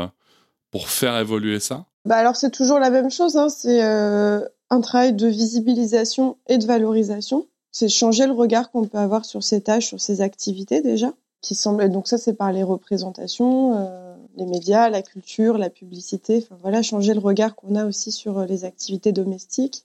pour 0.70 0.88
faire 0.88 1.18
évoluer 1.18 1.60
ça? 1.60 1.86
Bah 2.04 2.16
alors 2.16 2.34
c'est 2.34 2.50
toujours 2.50 2.80
la 2.80 2.90
même 2.90 3.10
chose, 3.10 3.36
hein. 3.36 3.48
c'est 3.48 3.80
un 3.80 4.80
travail 4.80 5.12
de 5.12 5.28
visibilisation 5.28 6.38
et 6.48 6.58
de 6.58 6.66
valorisation. 6.66 7.46
C'est 7.72 7.88
changer 7.88 8.26
le 8.26 8.32
regard 8.32 8.70
qu'on 8.70 8.86
peut 8.86 8.98
avoir 8.98 9.24
sur 9.24 9.42
ces 9.42 9.62
tâches, 9.62 9.86
sur 9.86 10.00
ces 10.00 10.20
activités 10.20 10.82
déjà. 10.82 11.12
Qui 11.40 11.54
semble... 11.54 11.90
Donc 11.90 12.06
ça, 12.06 12.18
c'est 12.18 12.34
par 12.34 12.52
les 12.52 12.62
représentations, 12.62 13.76
euh, 13.76 14.11
les 14.36 14.46
médias, 14.46 14.88
la 14.88 15.02
culture, 15.02 15.58
la 15.58 15.70
publicité. 15.70 16.38
Enfin 16.42 16.58
voilà, 16.62 16.82
changer 16.82 17.14
le 17.14 17.20
regard 17.20 17.54
qu'on 17.54 17.74
a 17.76 17.86
aussi 17.86 18.12
sur 18.12 18.38
euh, 18.38 18.46
les 18.46 18.64
activités 18.64 19.12
domestiques. 19.12 19.84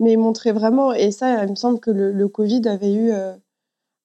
Mais 0.00 0.16
montrer 0.16 0.52
vraiment, 0.52 0.92
et 0.92 1.10
ça, 1.10 1.44
il 1.44 1.50
me 1.50 1.54
semble 1.54 1.80
que 1.80 1.90
le, 1.90 2.28
Covid 2.28 2.68
avait 2.68 2.92
eu, 2.92 3.12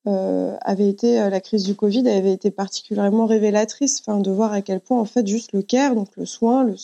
euh, 0.08 0.58
avait 0.62 0.88
été, 0.88 1.16
la 1.30 1.42
crise 1.42 1.64
du 1.66 1.76
Covid 1.76 2.08
avait 2.08 2.32
été 2.32 2.50
particulièrement 2.50 3.26
révélatrice, 3.26 4.00
enfin 4.00 4.20
de 4.20 4.32
voir 4.32 4.54
à 4.54 4.62
quel 4.62 4.80
point 4.80 5.02
en 5.02 5.06
fait 5.06 5.28
juste 5.28 5.52
le 5.52 5.62
care, 5.62 5.94
donc 5.94 6.16
le 6.16 6.26
soin, 6.26 6.64
le 6.64 6.76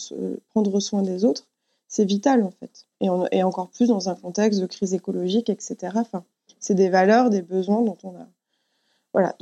prendre 0.49 0.77
soin 0.81 1.03
des 1.03 1.23
autres, 1.23 1.47
c'est 1.87 2.05
vital 2.05 2.43
en 2.43 2.51
fait. 2.51 2.85
Et, 3.31 3.43
encore 3.43 3.69
plus 3.69 3.87
dans 3.87 4.09
un 4.09 4.15
contexte 4.15 4.59
de 4.59 4.65
crise 4.65 4.93
écologique, 4.93 5.49
etc. 5.49 5.93
Enfin, 5.95 6.23
c'est 6.59 6.75
des 6.75 6.89
valeurs, 6.89 7.29
des 7.29 7.41
besoins 7.41 7.81
dont 7.81 7.97
on 8.03 8.09
a, 8.09 8.27
voilà, 9.17 9.35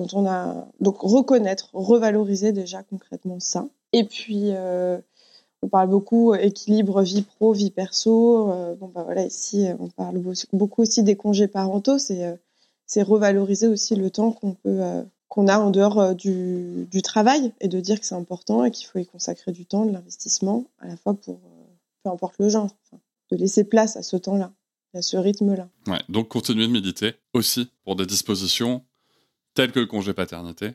donc 0.79 0.99
reconnaître, 1.01 1.69
revaloriser 1.73 2.53
déjà 2.53 2.81
concrètement 2.83 3.41
ça. 3.41 3.67
Et 3.91 4.05
puis 4.05 4.51
euh, 4.51 4.97
on 5.61 5.67
parle 5.67 5.89
beaucoup 5.89 6.33
équilibre 6.33 7.01
vie 7.01 7.23
pro, 7.23 7.51
vie 7.51 7.71
perso. 7.71 8.53
Euh, 8.53 8.75
bon 8.75 8.87
bah 8.87 9.03
voilà, 9.03 9.25
ici 9.25 9.67
on 9.77 9.89
parle 9.89 10.23
beaucoup 10.53 10.81
aussi 10.81 11.03
des 11.03 11.17
congés 11.17 11.49
parentaux. 11.49 11.97
C'est 11.97 12.23
euh, 12.23 12.37
c'est 12.85 13.01
revaloriser 13.01 13.67
aussi 13.67 13.97
le 13.97 14.09
temps 14.09 14.31
qu'on 14.31 14.53
peut 14.53 14.79
qu'on 15.27 15.49
a 15.49 15.59
en 15.59 15.71
dehors 15.71 16.15
du, 16.15 16.87
du, 16.89 17.01
travail 17.01 17.51
et 17.59 17.67
de 17.67 17.81
dire 17.81 17.99
que 17.99 18.05
c'est 18.05 18.15
important 18.15 18.63
et 18.63 18.71
qu'il 18.71 18.87
faut 18.87 18.99
y 18.99 19.05
consacrer 19.05 19.51
du 19.51 19.65
temps, 19.65 19.85
de 19.85 19.91
l'investissement, 19.91 20.63
à 20.79 20.87
la 20.87 20.95
fois 20.95 21.15
pour 21.15 21.41
peu 22.03 22.09
importe 22.11 22.35
le 22.39 22.47
genre, 22.47 22.69
de 23.29 23.35
laisser 23.35 23.65
place 23.65 23.97
à 23.97 24.03
ce 24.03 24.15
temps-là, 24.15 24.53
à 24.93 25.01
ce 25.01 25.17
rythme-là. 25.17 25.67
Ouais, 25.87 25.99
donc 26.07 26.29
continuer 26.29 26.65
de 26.65 26.71
méditer 26.71 27.15
aussi 27.33 27.69
pour 27.83 27.97
des 27.97 28.05
dispositions 28.05 28.81
telles 29.55 29.71
que 29.71 29.79
le 29.79 29.87
congé 29.87 30.13
paternité. 30.13 30.71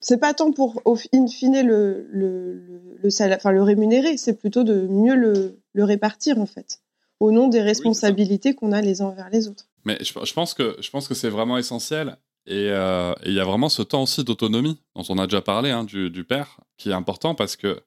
C'est 0.00 0.18
pas 0.18 0.34
tant 0.34 0.52
pour, 0.52 0.82
in 1.14 1.26
fine, 1.28 1.62
le, 1.62 2.06
le, 2.10 2.96
le, 3.02 3.10
salaire, 3.10 3.38
enfin, 3.38 3.52
le 3.52 3.62
rémunérer, 3.62 4.16
c'est 4.16 4.38
plutôt 4.38 4.64
de 4.64 4.86
mieux 4.86 5.14
le, 5.14 5.60
le, 5.72 5.84
répartir, 5.84 6.38
en 6.38 6.46
fait, 6.46 6.80
au 7.20 7.30
nom 7.30 7.48
des 7.48 7.62
responsabilités 7.62 8.54
qu'on 8.54 8.72
a 8.72 8.82
les 8.82 9.00
uns 9.00 9.06
envers 9.06 9.30
les 9.30 9.48
autres. 9.48 9.66
Mais 9.86 9.96
je, 10.00 10.12
je 10.22 10.32
pense 10.34 10.52
que, 10.52 10.76
je 10.80 10.90
pense 10.90 11.08
que 11.08 11.14
c'est 11.14 11.30
vraiment 11.30 11.56
essentiel. 11.56 12.18
Euh, 12.50 13.14
et 13.22 13.30
il 13.30 13.34
y 13.34 13.40
a 13.40 13.44
vraiment 13.44 13.70
ce 13.70 13.80
temps 13.80 14.02
aussi 14.02 14.22
d'autonomie 14.24 14.78
dont 14.94 15.04
on 15.08 15.18
a 15.18 15.26
déjà 15.26 15.40
parlé, 15.40 15.70
hein, 15.70 15.84
du, 15.84 16.10
du, 16.10 16.24
père, 16.24 16.60
qui 16.76 16.90
est 16.90 16.94
important 16.94 17.34
parce 17.34 17.56
que 17.56 17.80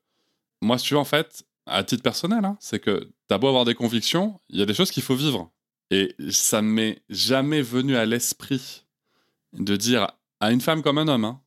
moi, 0.61 0.79
si 0.79 0.85
tu 0.85 0.93
veux, 0.95 0.99
en 0.99 1.05
fait, 1.05 1.43
à 1.67 1.83
titre 1.83 2.01
personnel, 2.01 2.43
hein, 2.45 2.57
c'est 2.59 2.79
que 2.79 3.11
t'as 3.27 3.37
beau 3.37 3.47
avoir 3.47 3.65
des 3.65 3.75
convictions, 3.75 4.39
il 4.49 4.57
y 4.57 4.61
a 4.63 4.65
des 4.65 4.73
choses 4.73 4.89
qu'il 4.89 5.03
faut 5.03 5.15
vivre. 5.15 5.51
Et 5.91 6.15
ça 6.31 6.61
ne 6.61 6.67
m'est 6.67 7.01
jamais 7.09 7.61
venu 7.61 7.95
à 7.95 8.05
l'esprit 8.05 8.85
de 9.53 9.75
dire 9.75 10.07
à 10.39 10.51
une 10.51 10.61
femme 10.61 10.81
comme 10.81 10.97
un 10.97 11.07
homme, 11.07 11.25
hein, 11.25 11.41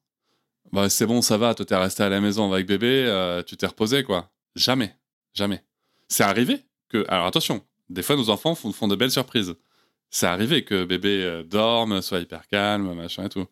bah, 0.73 0.89
c'est 0.89 1.07
bon, 1.07 1.23
ça 1.23 1.37
va, 1.37 1.55
toi 1.55 1.67
t'es 1.67 1.77
resté 1.77 2.03
à 2.03 2.09
la 2.09 2.21
maison 2.21 2.53
avec 2.53 2.67
bébé, 2.67 3.05
euh, 3.07 3.43
tu 3.43 3.57
t'es 3.57 3.67
reposé, 3.67 4.05
quoi. 4.05 4.31
Jamais, 4.55 4.95
jamais. 5.35 5.65
C'est 6.09 6.23
arrivé 6.23 6.65
que, 6.89 7.05
alors 7.09 7.27
attention, 7.27 7.65
des 7.89 8.03
fois 8.03 8.17
nos 8.17 8.31
enfants 8.31 8.55
font, 8.55 8.89
de 8.89 8.97
belles 8.97 9.11
surprises. 9.11 9.55
C'est 10.11 10.27
arrivé 10.27 10.65
que 10.65 10.85
bébé 10.85 11.23
euh, 11.23 11.43
dorme, 11.45 12.03
soit 12.03 12.21
hyper 12.21 12.47
calme, 12.49 12.95
machin 12.95 13.25
et 13.25 13.29
tout. 13.29 13.47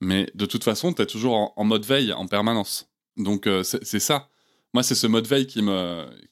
Mais 0.00 0.30
de 0.34 0.46
toute 0.46 0.64
façon, 0.64 0.92
t'es 0.92 1.06
toujours 1.06 1.52
en, 1.56 1.64
mode 1.64 1.84
veille 1.84 2.12
en 2.12 2.26
permanence. 2.26 2.90
Donc 3.16 3.46
euh, 3.46 3.62
c'est 3.62 4.00
ça 4.00 4.28
moi, 4.72 4.82
c'est 4.82 4.94
ce 4.94 5.06
mode 5.06 5.26
veille 5.26 5.46
qui 5.46 5.62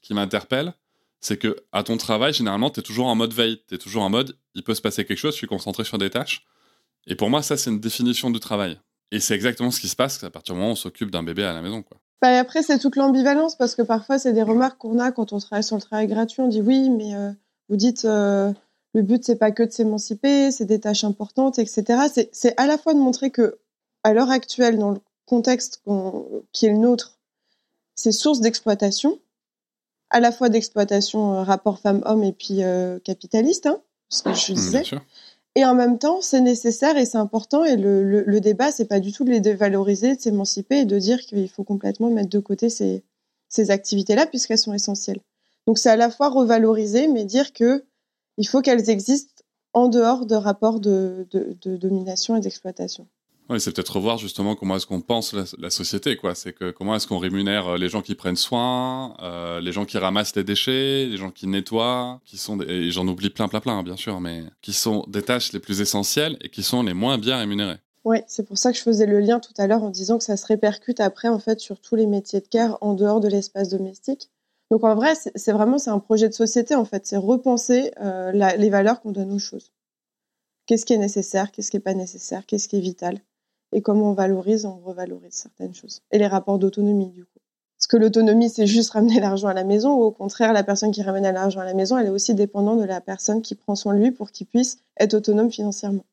qui 0.03 0.14
m'interpelle. 0.14 0.75
C'est 1.21 1.37
que 1.37 1.57
à 1.73 1.83
ton 1.83 1.97
travail, 1.97 2.33
généralement, 2.33 2.71
tu 2.71 2.81
es 2.81 2.83
toujours 2.83 3.07
en 3.07 3.16
mode 3.16 3.33
veille. 3.35 3.62
Tu 3.68 3.75
es 3.75 3.79
toujours 3.79 4.03
en 4.03 4.11
mode, 4.11 4.38
il 4.55 4.62
peut 4.62 4.75
se 4.75 4.81
passer 4.81 5.05
quelque 5.05 5.18
chose, 5.18 5.33
je 5.33 5.38
suis 5.38 5.47
concentré 5.47 5.85
sur 5.85 5.99
des 5.99 6.11
tâches. 6.11 6.47
Et 7.07 7.15
pour 7.15 7.31
moi, 7.31 7.43
ça, 7.43 7.57
c'est 7.57 7.71
une 7.71 7.81
définition 7.81 8.31
du 8.31 8.41
travail. 8.41 8.79
Et 9.11 9.21
c'est 9.21 9.35
exactement 9.35 9.71
ce 9.71 9.81
qui 9.81 9.89
se 9.89 9.97
passe 9.97 10.23
à 10.23 10.31
partir 10.31 10.55
du 10.55 10.61
moment 10.61 10.71
où 10.71 10.73
on 10.73 10.77
s'occupe 10.77 11.11
d'un 11.11 11.23
bébé 11.23 11.45
à 11.45 11.55
la 11.55 11.63
maison. 11.63 11.83
Quoi. 11.83 11.99
Bah, 12.21 12.39
après, 12.39 12.63
c'est 12.63 12.79
toute 12.79 12.97
l'ambivalence 12.97 13.57
parce 13.57 13.75
que 13.75 13.83
parfois, 13.83 14.19
c'est 14.19 14.33
des 14.33 14.43
remarques 14.43 14.79
qu'on 14.79 14.99
a 14.99 15.13
quand 15.13 15.33
on 15.33 15.39
travaille 15.39 15.63
sur 15.63 15.77
le 15.77 15.83
travail 15.83 16.09
gratuit. 16.09 16.43
On 16.43 16.49
dit 16.49 16.61
oui, 16.61 16.91
mais 16.91 17.15
euh, 17.15 17.31
vous 17.69 17.77
dites 17.77 18.05
euh, 18.05 18.53
le 18.95 19.03
but, 19.03 19.25
c'est 19.25 19.37
pas 19.37 19.53
que 19.53 19.63
de 19.63 19.71
s'émanciper, 19.71 20.51
c'est 20.51 20.65
des 20.65 20.81
tâches 20.81 21.05
importantes, 21.05 21.59
etc. 21.59 22.29
C'est 22.33 22.55
à 22.59 22.67
la 22.67 22.77
fois 22.77 22.95
de 22.95 22.99
montrer 22.99 23.31
que, 23.31 23.59
à 24.03 24.13
l'heure 24.13 24.31
actuelle, 24.31 24.79
dans 24.79 24.91
le 24.91 25.01
contexte 25.27 25.83
qui 26.53 26.67
est 26.67 26.71
le 26.71 26.79
nôtre, 26.79 27.19
c'est 27.95 28.13
source 28.13 28.41
d'exploitation, 28.41 29.19
à 30.11 30.21
la 30.21 30.33
fois 30.33 30.49
d'exploitation 30.49 31.35
euh, 31.35 31.43
rapport 31.43 31.79
femme-homme 31.79 32.25
et 32.25 32.33
puis 32.33 32.61
capitaliste, 33.05 33.67
hein, 33.67 33.81
ce 34.09 34.23
que 34.23 34.35
je 34.35 34.53
mmh, 34.53 34.55
disais. 34.55 34.83
Et 35.59 35.64
en 35.64 35.75
même 35.75 35.99
temps, 35.99 36.21
c'est 36.21 36.40
nécessaire 36.40 36.97
et 36.97 37.05
c'est 37.05 37.18
important. 37.18 37.64
Et 37.64 37.77
le, 37.77 38.05
le, 38.05 38.23
le 38.23 38.40
débat, 38.40 38.71
c'est 38.71 38.85
pas 38.85 39.01
du 39.01 39.11
tout 39.11 39.25
de 39.25 39.31
les 39.31 39.40
dévaloriser, 39.40 40.14
de 40.14 40.21
s'émanciper 40.21 40.79
et 40.79 40.85
de 40.85 40.97
dire 41.01 41.18
qu'il 41.18 41.49
faut 41.49 41.64
complètement 41.64 42.11
mettre 42.11 42.31
de 42.31 42.38
côté 42.38 42.71
ces, 42.71 43.03
activités-là 43.68 44.27
puisqu'elles 44.27 44.59
sont 44.59 44.73
essentielles. 44.73 45.18
Donc 45.66 45.79
c'est 45.79 45.90
à 45.90 45.97
la 45.97 46.11
fois 46.11 46.29
revaloriser, 46.29 47.09
mais 47.09 47.25
dire 47.25 47.53
que 47.53 47.85
il 48.37 48.47
faut 48.47 48.62
qu'elles 48.62 48.88
existent 48.88 49.42
en 49.73 49.88
dehors 49.88 50.27
de 50.27 50.37
rapports 50.37 50.79
de 50.79 51.27
domination 51.64 52.37
et 52.37 52.40
d'exploitation. 52.40 53.09
Oui, 53.51 53.61
c'est 53.61 53.73
peut-être 53.75 53.97
revoir 53.97 54.19
justement 54.19 54.55
comment 54.55 54.77
est-ce 54.77 54.87
qu'on 54.87 55.01
pense 55.01 55.33
la, 55.33 55.71
société, 55.71 56.17
quoi. 56.17 56.35
C'est 56.35 56.53
que 56.53 56.71
comment 56.71 56.95
est-ce 56.95 57.07
qu'on 57.07 57.19
rémunère 57.19 57.69
euh, 57.69 57.79
les 57.79 57.89
gens 57.89 58.03
qui 58.03 58.15
prennent 58.15 58.37
soin, 58.37 59.17
euh, 59.23 59.61
les 59.61 59.73
gens 59.73 59.87
qui 59.87 59.97
ramassent 59.97 60.37
les 60.37 60.45
déchets, 60.45 61.07
les 61.07 61.17
gens 61.17 61.31
qui 61.31 61.47
nettoient, 61.47 62.21
qui 62.27 62.37
sont, 62.37 62.61
et 62.61 62.91
j'en 62.91 63.09
oublie 63.09 63.31
plein, 63.31 63.49
plein, 63.49 63.61
plein, 63.61 63.83
bien 63.83 63.97
sûr, 63.97 64.21
mais 64.21 64.45
qui 64.61 64.75
sont 64.75 65.05
des 65.09 65.23
tâches 65.23 65.53
les 65.53 65.61
plus 65.61 65.81
essentielles 65.81 66.37
et 66.43 66.51
qui 66.51 66.63
sont 66.63 66.83
les 66.83 66.93
moins 66.93 67.17
bien 67.17 67.39
rémunérées. 67.39 67.79
Oui, 68.05 68.19
c'est 68.27 68.47
pour 68.47 68.59
ça 68.59 68.71
que 68.71 68.79
je 68.79 68.83
faisais 68.83 69.07
le 69.07 69.21
lien 69.21 69.41
tout 69.41 69.55
à 69.57 69.67
l'heure 69.67 69.83
en 69.83 69.91
disant 69.91 70.19
que 70.19 70.25
ça 70.25 70.37
se 70.37 70.47
répercute 70.47 71.01
après, 71.01 71.29
en 71.29 71.39
fait, 71.39 71.59
sur 71.61 71.81
tous 71.81 71.97
les 71.97 72.07
métiers 72.07 72.41
de 72.41 72.47
care 72.47 72.77
en 72.83 72.93
dehors 72.93 73.21
de 73.21 73.29
l'espace 73.29 73.71
domestique. 73.71 74.31
Donc 74.71 74.85
en 74.85 74.95
vrai, 74.95 75.15
c'est 75.15 75.53
vraiment 75.53 75.79
c'est 75.79 75.91
un 75.91 75.99
projet 75.99 76.29
de 76.29 76.35
société 76.35 76.75
en 76.75 76.85
fait, 76.85 77.07
c'est 77.07 77.17
repenser 77.17 77.91
euh, 78.03 78.33
les 78.33 78.69
valeurs 78.71 79.01
qu'on 79.01 79.13
donne 79.13 79.33
aux 79.33 79.39
choses. 79.39 79.73
Qu'est-ce 80.67 80.85
qui 80.85 80.93
est 80.93 80.99
nécessaire, 80.99 81.51
qu'est-ce 81.51 81.71
qui 81.71 81.79
est 81.79 81.81
pas 81.81 81.95
nécessaire, 81.95 82.45
qu'est-ce 82.45 82.69
qui 82.69 82.77
est 82.77 82.81
vital, 82.81 83.19
et 83.73 83.83
comment 83.83 84.11
on 84.11 84.15
valorise, 84.15 84.65
on 84.65 84.79
revalorise 84.79 85.33
certaines 85.33 85.75
choses. 85.75 86.01
Et 86.11 86.19
les 86.19 86.27
rapports 86.27 86.59
d'autonomie 86.59 87.11
du 87.11 87.25
coup. 87.25 87.39
Est-ce 87.79 87.89
que 87.89 87.97
l'autonomie 87.97 88.49
c'est 88.49 88.67
juste 88.67 88.91
ramener 88.91 89.21
l'argent 89.21 89.49
à 89.49 89.55
la 89.55 89.65
maison 89.65 89.95
ou 89.95 90.03
au 90.03 90.11
contraire 90.11 90.53
la 90.53 90.65
personne 90.65 90.91
qui 90.91 91.03
ramène 91.03 91.25
l'argent 91.25 91.61
à 91.61 91.65
la 91.65 91.75
maison, 91.75 91.97
elle 91.97 92.07
est 92.07 92.11
aussi 92.11 92.35
dépendante 92.35 92.81
de 92.81 92.85
la 92.85 93.01
personne 93.01 93.41
qui 93.43 93.55
prend 93.55 93.77
soin 93.77 93.95
de 93.95 94.01
lui 94.01 94.11
pour 94.11 94.31
qu'il 94.31 94.47
puisse 94.47 94.79
être 94.99 95.15
autonome 95.15 95.51
financièrement. 95.51 96.05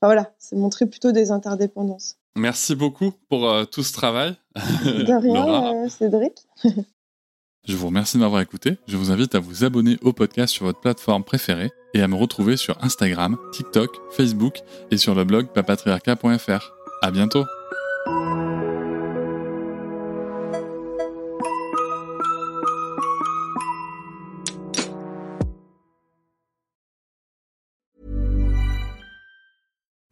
Enfin, 0.00 0.08
voilà, 0.08 0.32
c'est 0.38 0.56
montrer 0.56 0.86
plutôt 0.86 1.12
des 1.12 1.30
interdépendances. 1.30 2.16
Merci 2.34 2.74
beaucoup 2.74 3.12
pour 3.28 3.48
euh, 3.48 3.64
tout 3.64 3.82
ce 3.82 3.92
travail. 3.92 4.34
De 4.56 5.12
rien, 5.12 5.74
euh, 5.84 5.88
Cédric. 5.88 6.48
Je 7.64 7.76
vous 7.76 7.86
remercie 7.86 8.16
de 8.16 8.22
m'avoir 8.22 8.40
écouté. 8.40 8.78
Je 8.88 8.96
vous 8.96 9.12
invite 9.12 9.36
à 9.36 9.38
vous 9.38 9.62
abonner 9.62 9.96
au 10.02 10.12
podcast 10.12 10.52
sur 10.52 10.66
votre 10.66 10.80
plateforme 10.80 11.22
préférée 11.22 11.70
et 11.94 12.02
à 12.02 12.08
me 12.08 12.16
retrouver 12.16 12.56
sur 12.56 12.82
Instagram, 12.82 13.36
TikTok, 13.52 14.00
Facebook 14.10 14.62
et 14.90 14.96
sur 14.96 15.14
le 15.14 15.22
blog 15.22 15.46
papatriarca.fr. 15.52 16.81
À 17.02 17.10
bientôt! 17.10 17.48